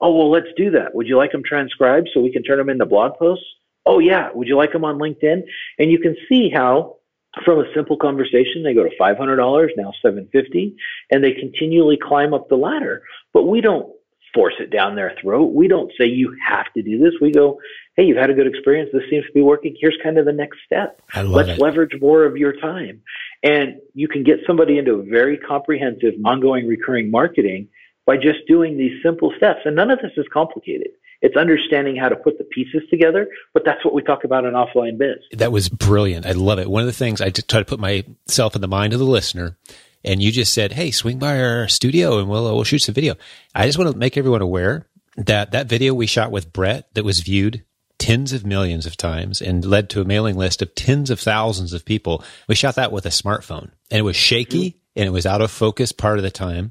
[0.00, 0.94] Oh, well, let's do that.
[0.94, 3.46] Would you like them transcribed so we can turn them into blog posts?
[3.86, 4.28] Oh, yeah.
[4.34, 5.42] Would you like them on LinkedIn?
[5.78, 6.96] And you can see how
[7.44, 10.76] from a simple conversation, they go to $500, now 750
[11.10, 13.02] and they continually climb up the ladder.
[13.32, 13.92] But we don't
[14.34, 15.52] force it down their throat.
[15.52, 17.14] We don't say you have to do this.
[17.20, 17.58] We go,
[17.96, 18.90] hey, you've had a good experience.
[18.92, 19.74] This seems to be working.
[19.80, 21.00] Here's kind of the next step.
[21.14, 21.58] Let's it.
[21.58, 23.02] leverage more of your time.
[23.42, 27.68] And you can get somebody into a very comprehensive, ongoing, recurring marketing
[28.04, 29.60] by just doing these simple steps.
[29.64, 30.88] And none of this is complicated.
[31.22, 34.52] It's understanding how to put the pieces together, but that's what we talk about in
[34.52, 35.16] offline biz.
[35.32, 36.26] That was brilliant.
[36.26, 36.68] I love it.
[36.68, 39.56] One of the things I try to put myself in the mind of the listener,
[40.04, 43.14] and you just said, "Hey, swing by our studio and we'll we'll shoot some video."
[43.54, 44.86] I just want to make everyone aware
[45.16, 47.64] that that video we shot with Brett that was viewed
[48.06, 51.72] tens of millions of times and led to a mailing list of tens of thousands
[51.72, 52.22] of people.
[52.46, 55.50] We shot that with a smartphone and it was shaky and it was out of
[55.50, 56.70] focus part of the time.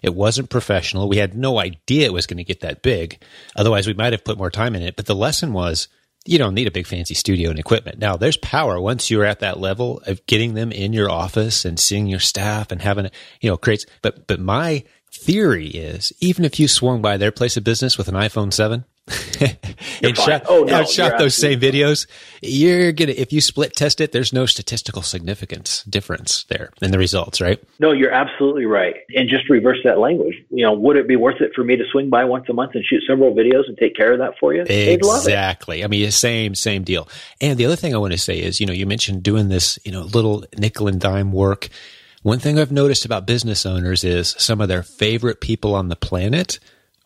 [0.00, 1.08] It wasn't professional.
[1.08, 3.20] We had no idea it was going to get that big.
[3.56, 4.94] Otherwise, we might have put more time in it.
[4.94, 5.88] But the lesson was
[6.24, 7.98] you don't need a big fancy studio and equipment.
[7.98, 11.80] Now, there's power once you're at that level of getting them in your office and
[11.80, 13.86] seeing your staff and having, it, you know, creates.
[14.02, 18.06] But, but my theory is even if you swung by their place of business with
[18.06, 18.84] an iPhone 7,
[20.02, 22.06] and shot, oh, no, shot those same videos,
[22.42, 26.98] you're gonna if you split test it, there's no statistical significance difference there in the
[26.98, 27.62] results, right?
[27.78, 28.96] No, you're absolutely right.
[29.14, 30.34] And just reverse that language.
[30.50, 32.74] You know, would it be worth it for me to swing by once a month
[32.74, 34.62] and shoot several videos and take care of that for you?
[34.62, 35.84] Exactly.
[35.84, 37.08] I mean, same same deal.
[37.40, 39.78] And the other thing I want to say is, you know, you mentioned doing this,
[39.84, 41.68] you know, little nickel and dime work.
[42.22, 45.94] One thing I've noticed about business owners is some of their favorite people on the
[45.94, 46.58] planet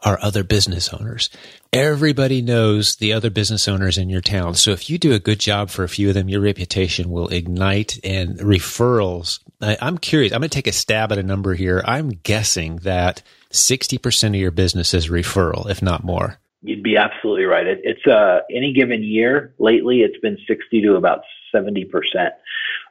[0.03, 1.30] are other business owners.
[1.72, 4.55] Everybody knows the other business owners in your town.
[4.55, 7.28] So if you do a good job for a few of them, your reputation will
[7.28, 9.40] ignite and referrals.
[9.61, 10.32] I, am curious.
[10.32, 11.82] I'm going to take a stab at a number here.
[11.84, 13.22] I'm guessing that
[13.53, 16.38] 60% of your business is referral, if not more.
[16.62, 17.66] You'd be absolutely right.
[17.66, 21.22] It, it's uh, any given year lately, it's been 60 to about
[21.55, 21.86] 70%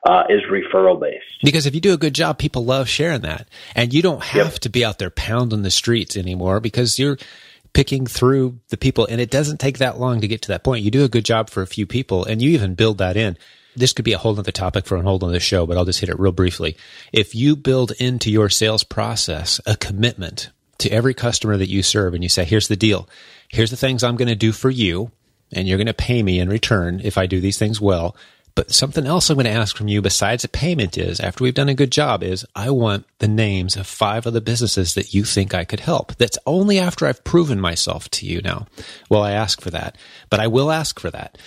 [0.07, 1.25] uh, is referral based.
[1.43, 3.47] Because if you do a good job, people love sharing that.
[3.75, 4.59] And you don't have yep.
[4.59, 7.17] to be out there pounding the streets anymore because you're
[7.73, 9.05] picking through the people.
[9.05, 10.83] And it doesn't take that long to get to that point.
[10.83, 13.37] You do a good job for a few people and you even build that in.
[13.75, 15.99] This could be a whole other topic for a whole other show, but I'll just
[15.99, 16.75] hit it real briefly.
[17.13, 22.13] If you build into your sales process a commitment to every customer that you serve
[22.13, 23.07] and you say, here's the deal.
[23.47, 25.11] Here's the things I'm going to do for you.
[25.51, 28.15] And you're going to pay me in return if I do these things well.
[28.59, 31.53] But something else I'm going to ask from you besides a payment is after we've
[31.53, 35.13] done a good job is I want the names of five of the businesses that
[35.13, 36.13] you think I could help.
[36.17, 38.67] That's only after I've proven myself to you now.
[39.09, 39.97] Well, I ask for that,
[40.29, 41.37] but I will ask for that.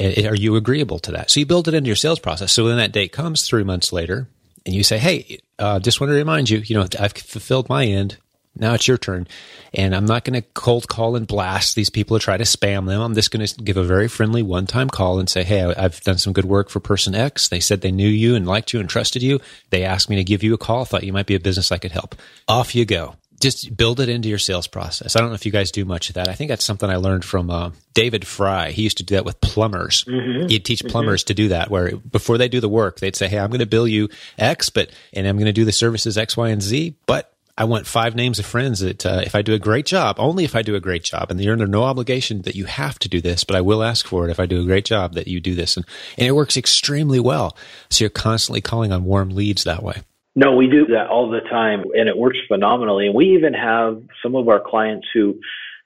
[0.00, 1.30] Are you agreeable to that?
[1.30, 2.50] So you build it into your sales process.
[2.50, 4.26] So when that date comes three months later
[4.66, 7.84] and you say, Hey, uh, just want to remind you, you know, I've fulfilled my
[7.84, 8.16] end
[8.60, 9.26] now it's your turn.
[9.74, 12.86] And I'm not going to cold call and blast these people to try to spam
[12.86, 13.00] them.
[13.00, 16.00] I'm just going to give a very friendly one time call and say, Hey, I've
[16.02, 17.48] done some good work for person X.
[17.48, 19.40] They said they knew you and liked you and trusted you.
[19.70, 20.84] They asked me to give you a call.
[20.84, 22.14] Thought you might be a business I could help.
[22.46, 23.16] Off you go.
[23.40, 25.14] Just build it into your sales process.
[25.14, 26.28] I don't know if you guys do much of that.
[26.28, 28.72] I think that's something I learned from uh, David Fry.
[28.72, 30.02] He used to do that with plumbers.
[30.04, 30.48] Mm-hmm.
[30.48, 30.88] He'd teach mm-hmm.
[30.88, 31.28] plumbers mm-hmm.
[31.28, 33.66] to do that, where before they do the work, they'd say, "Hey, I'm going to
[33.66, 36.96] bill you X, but and I'm going to do the services X, Y, and Z,
[37.06, 40.14] but I want five names of friends that uh, if I do a great job,
[40.20, 43.00] only if I do a great job, and you're under no obligation that you have
[43.00, 45.14] to do this, but I will ask for it if I do a great job
[45.14, 45.84] that you do this, and
[46.16, 47.56] and it works extremely well.
[47.90, 50.02] So you're constantly calling on warm leads that way.
[50.36, 53.06] No, we do that all the time, and it works phenomenally.
[53.06, 55.40] And we even have some of our clients who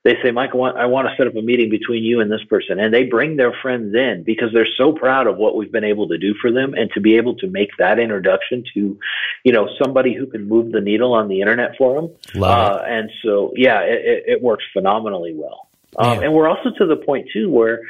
[0.04, 2.30] they say, Mike, I want, I want to set up a meeting between you and
[2.30, 2.80] this person.
[2.80, 6.08] And they bring their friends in because they're so proud of what we've been able
[6.08, 8.98] to do for them and to be able to make that introduction to,
[9.44, 12.10] you know, somebody who can move the needle on the internet for them.
[12.42, 15.68] Uh, and so, yeah, it, it, works phenomenally well.
[15.96, 17.80] Um, and we're also to the point too where,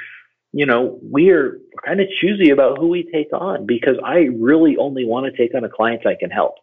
[0.52, 4.76] you know, we are kind of choosy about who we take on because I really
[4.76, 6.56] only want to take on a client I can help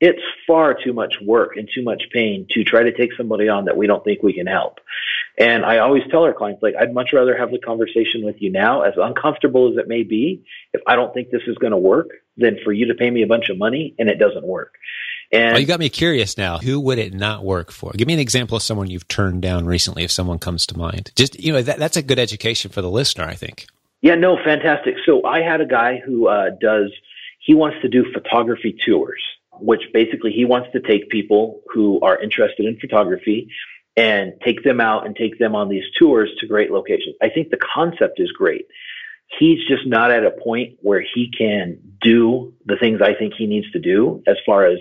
[0.00, 3.64] it's far too much work and too much pain to try to take somebody on
[3.64, 4.78] that we don't think we can help.
[5.38, 8.50] And I always tell our clients, like, I'd much rather have the conversation with you
[8.50, 11.78] now, as uncomfortable as it may be, if I don't think this is going to
[11.78, 14.74] work, than for you to pay me a bunch of money and it doesn't work.
[15.32, 16.58] And oh, you got me curious now.
[16.58, 17.92] Who would it not work for?
[17.96, 21.10] Give me an example of someone you've turned down recently, if someone comes to mind.
[21.16, 23.66] Just, you know, that, that's a good education for the listener, I think.
[24.02, 24.94] Yeah, no, fantastic.
[25.04, 26.92] So I had a guy who uh, does,
[27.40, 29.22] he wants to do photography tours
[29.60, 33.48] which basically he wants to take people who are interested in photography
[33.96, 37.16] and take them out and take them on these tours to great locations.
[37.22, 38.66] I think the concept is great.
[39.38, 43.46] He's just not at a point where he can do the things I think he
[43.46, 44.78] needs to do as far as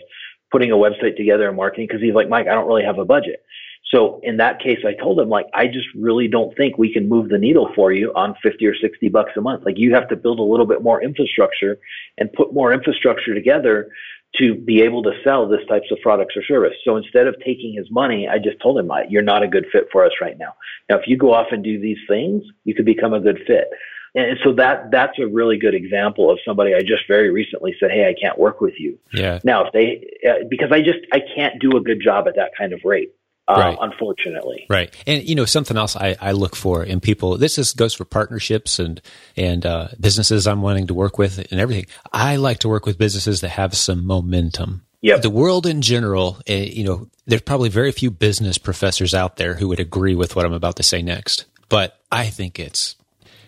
[0.52, 3.06] putting a website together and marketing because he's like, Mike, I don't really have a
[3.06, 3.44] budget.
[3.92, 7.08] So in that case, I told him like, I just really don't think we can
[7.08, 9.64] move the needle for you on 50 or 60 bucks a month.
[9.66, 11.78] Like you have to build a little bit more infrastructure
[12.18, 13.90] and put more infrastructure together
[14.38, 16.74] to be able to sell this types of products or service.
[16.84, 19.88] So instead of taking his money, I just told him, you're not a good fit
[19.92, 20.54] for us right now.
[20.90, 23.70] Now, if you go off and do these things, you could become a good fit.
[24.16, 27.92] And so that that's a really good example of somebody I just very recently said,
[27.92, 29.40] "Hey, I can't work with you." Yeah.
[29.44, 32.52] Now, if they uh, because I just I can't do a good job at that
[32.58, 33.12] kind of rate.
[33.48, 33.78] Uh, right.
[33.80, 34.66] unfortunately.
[34.70, 34.94] Right.
[35.06, 38.06] And, you know, something else I, I look for in people, this is, goes for
[38.06, 39.02] partnerships and,
[39.38, 41.86] and, uh, businesses I'm wanting to work with and everything.
[42.12, 44.84] I like to work with businesses that have some momentum.
[45.02, 45.22] Yep.
[45.22, 49.54] The world in general, uh, you know, there's probably very few business professors out there
[49.54, 52.96] who would agree with what I'm about to say next, but I think it's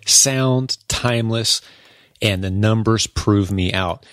[0.05, 1.61] sound, timeless,
[2.21, 4.05] and the numbers prove me out.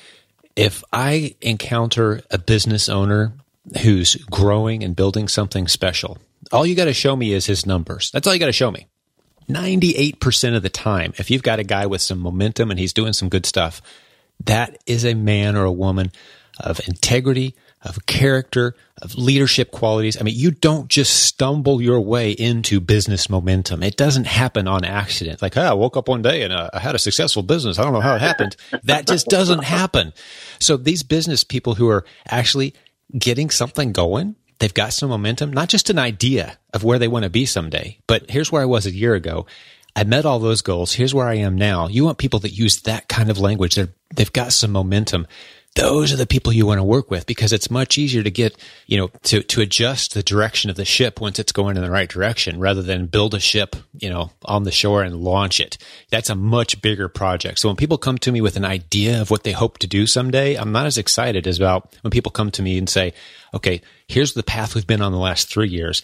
[0.56, 3.34] If I encounter a business owner
[3.82, 6.18] who's growing and building something special.
[6.52, 8.10] All you got to show me is his numbers.
[8.10, 8.86] That's all you got to show me.
[9.48, 13.12] 98% of the time, if you've got a guy with some momentum and he's doing
[13.12, 13.82] some good stuff,
[14.44, 16.12] that is a man or a woman
[16.60, 20.18] of integrity, of character, of leadership qualities.
[20.18, 23.82] I mean, you don't just stumble your way into business momentum.
[23.82, 25.42] It doesn't happen on accident.
[25.42, 27.78] Like, oh, I woke up one day and uh, I had a successful business.
[27.78, 28.56] I don't know how it happened.
[28.84, 30.12] that just doesn't happen.
[30.60, 32.74] So these business people who are actually
[33.16, 34.36] getting something going.
[34.58, 37.98] They've got some momentum, not just an idea of where they want to be someday,
[38.06, 39.46] but here's where I was a year ago.
[39.96, 40.92] I met all those goals.
[40.92, 41.86] Here's where I am now.
[41.88, 43.76] You want people that use that kind of language.
[43.76, 45.26] They're, they've got some momentum
[45.74, 48.56] those are the people you want to work with because it's much easier to get,
[48.86, 51.90] you know, to, to adjust the direction of the ship once it's going in the
[51.90, 55.76] right direction rather than build a ship, you know, on the shore and launch it.
[56.10, 57.58] That's a much bigger project.
[57.58, 60.06] So when people come to me with an idea of what they hope to do
[60.06, 63.12] someday, I'm not as excited as about when people come to me and say,
[63.52, 66.02] okay, here's the path we've been on the last three years.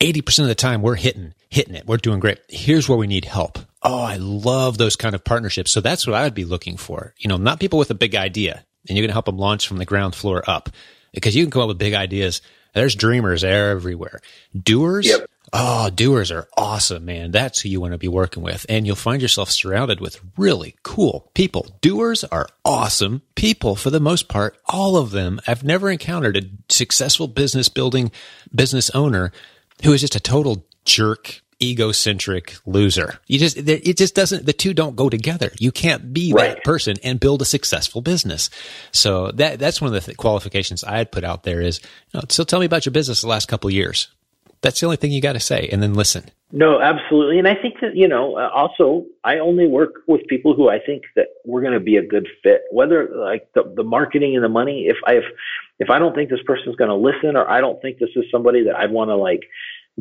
[0.00, 1.86] 80% of the time we're hitting, hitting it.
[1.86, 2.38] We're doing great.
[2.48, 3.58] Here's where we need help.
[3.82, 5.70] Oh, I love those kind of partnerships.
[5.70, 7.14] So that's what I would be looking for.
[7.18, 9.66] You know, not people with a big idea and you're going to help them launch
[9.66, 10.68] from the ground floor up
[11.12, 12.42] because you can come up with big ideas.
[12.74, 14.20] There's dreamers everywhere.
[14.60, 15.06] Doers.
[15.06, 15.30] Yep.
[15.52, 17.30] Oh, doers are awesome, man.
[17.30, 18.66] That's who you want to be working with.
[18.68, 21.68] And you'll find yourself surrounded with really cool people.
[21.80, 24.58] Doers are awesome people for the most part.
[24.66, 25.40] All of them.
[25.46, 28.10] I've never encountered a successful business building
[28.52, 29.30] business owner
[29.84, 33.18] who is just a total jerk egocentric loser.
[33.26, 35.52] You just, it just doesn't, the two don't go together.
[35.58, 36.54] You can't be right.
[36.54, 38.50] that person and build a successful business.
[38.92, 41.80] So that, that's one of the th- qualifications I'd put out there is,
[42.12, 44.08] you know, so tell me about your business the last couple years.
[44.60, 46.30] That's the only thing you got to say and then listen.
[46.50, 47.38] No, absolutely.
[47.38, 50.78] And I think that, you know, uh, also I only work with people who I
[50.78, 54.44] think that we're going to be a good fit, whether like the, the marketing and
[54.44, 55.24] the money, if I, if,
[55.80, 58.24] if I don't think this person's going to listen or I don't think this is
[58.30, 59.42] somebody that I'd want to like,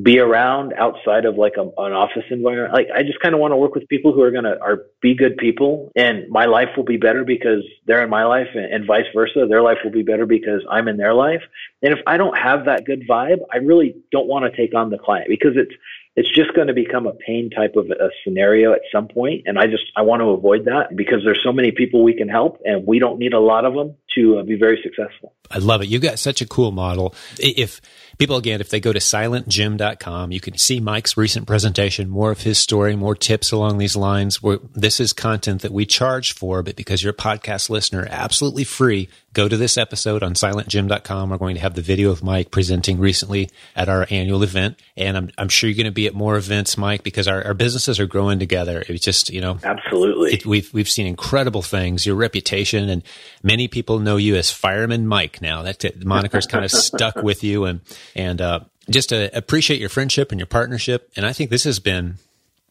[0.01, 2.73] be around outside of like a, an office environment.
[2.73, 4.85] Like I just kind of want to work with people who are going to are
[5.01, 8.65] be good people and my life will be better because they're in my life and,
[8.65, 9.45] and vice versa.
[9.47, 11.43] Their life will be better because I'm in their life.
[11.83, 14.89] And if I don't have that good vibe, I really don't want to take on
[14.89, 15.73] the client because it's
[16.15, 19.57] it's just going to become a pain type of a scenario at some point and
[19.57, 22.61] i just i want to avoid that because there's so many people we can help
[22.65, 25.33] and we don't need a lot of them to uh, be very successful.
[25.51, 25.87] I love it.
[25.87, 27.13] You've got such a cool model.
[27.39, 27.81] If
[28.17, 32.41] people again if they go to silentjim.com you can see mike's recent presentation more of
[32.41, 34.41] his story more tips along these lines.
[34.41, 38.63] Where this is content that we charge for but because you're a podcast listener absolutely
[38.63, 42.51] free go to this episode on silentjim.com we're going to have the video of mike
[42.51, 44.79] presenting recently at our annual event.
[44.95, 47.53] And i'm, I'm sure you're going to be at more events mike because our, our
[47.53, 48.83] businesses are growing together.
[48.87, 50.33] It's just you know absolutely.
[50.33, 52.05] it, we've we've seen incredible things.
[52.05, 53.03] Your reputation and
[53.41, 57.43] many people know you as fireman mike now that the moniker's kind of stuck with
[57.43, 57.81] you and
[58.15, 61.11] and uh, just to appreciate your friendship and your partnership.
[61.15, 62.15] And I think this has been,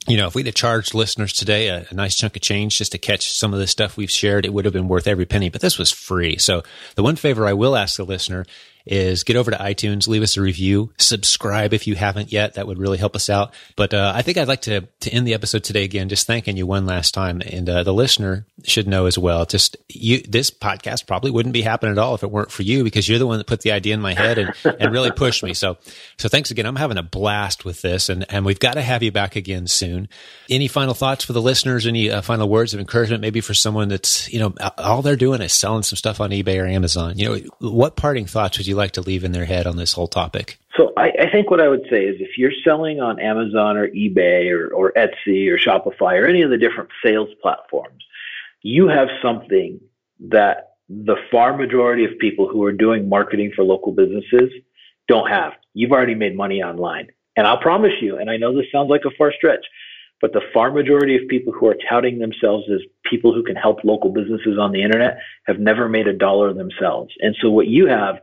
[0.07, 2.93] you know, if we'd have charged listeners today a, a, nice chunk of change just
[2.93, 5.49] to catch some of the stuff we've shared, it would have been worth every penny.
[5.49, 6.37] But this was free.
[6.39, 6.63] So
[6.97, 8.45] the one favor I will ask the listener
[8.87, 12.55] is get over to iTunes, leave us a review, subscribe if you haven't yet.
[12.55, 13.55] That would really help us out.
[13.77, 16.57] But uh, I think I'd like to to end the episode today again, just thanking
[16.57, 19.45] you one last time, and uh, the listener should know as well.
[19.45, 22.85] Just you, this podcast probably wouldn't be happening at all if it weren't for you,
[22.85, 25.43] because you're the one that put the idea in my head and and really pushed
[25.43, 25.55] me.
[25.55, 25.79] So
[26.19, 26.67] so thanks again.
[26.67, 29.67] I'm having a blast with this, and and we've got to have you back again
[29.67, 30.09] soon.
[30.51, 31.87] Any final thoughts for the listeners?
[31.87, 35.41] Any uh, final words of encouragement, maybe for someone that's you know all they're doing
[35.41, 37.19] is selling some stuff on eBay or Amazon.
[37.19, 39.77] You know, what parting thoughts would you you like to leave in their head on
[39.77, 40.59] this whole topic?
[40.77, 43.89] So I, I think what I would say is if you're selling on Amazon or
[43.89, 48.03] eBay or, or Etsy or Shopify or any of the different sales platforms,
[48.63, 49.81] you have something
[50.29, 54.51] that the far majority of people who are doing marketing for local businesses
[55.09, 55.53] don't have.
[55.75, 57.09] You've already made money online.
[57.37, 59.65] And I'll promise you, and I know this sounds like a far stretch,
[60.21, 63.85] but the far majority of people who are touting themselves as people who can help
[63.85, 67.13] local businesses on the internet have never made a dollar themselves.
[67.21, 68.21] And so what you have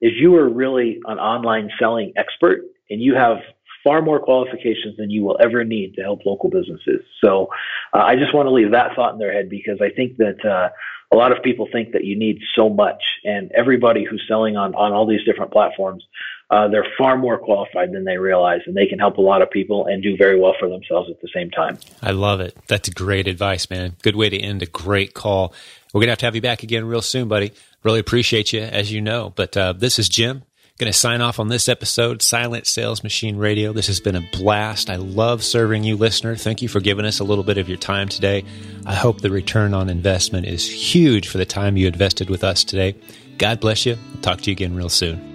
[0.00, 3.38] is you are really an online selling expert and you have
[3.84, 7.00] far more qualifications than you will ever need to help local businesses.
[7.22, 7.48] So
[7.94, 10.44] uh, I just want to leave that thought in their head because I think that
[10.44, 10.68] uh,
[11.12, 14.74] a lot of people think that you need so much, and everybody who's selling on
[14.74, 16.04] on all these different platforms
[16.50, 19.50] uh, they're far more qualified than they realize, and they can help a lot of
[19.50, 21.78] people and do very well for themselves at the same time.
[22.02, 22.56] I love it.
[22.66, 23.94] That's great advice, man.
[24.02, 25.54] Good way to end a great call.
[25.92, 27.52] We're gonna have to have you back again real soon, buddy.
[27.82, 29.32] Really appreciate you, as you know.
[29.34, 30.44] But uh, this is Jim.
[30.80, 33.74] Going to sign off on this episode, Silent Sales Machine Radio.
[33.74, 34.88] This has been a blast.
[34.88, 36.36] I love serving you, listener.
[36.36, 38.46] Thank you for giving us a little bit of your time today.
[38.86, 42.64] I hope the return on investment is huge for the time you invested with us
[42.64, 42.96] today.
[43.36, 43.98] God bless you.
[44.14, 45.29] I'll talk to you again real soon.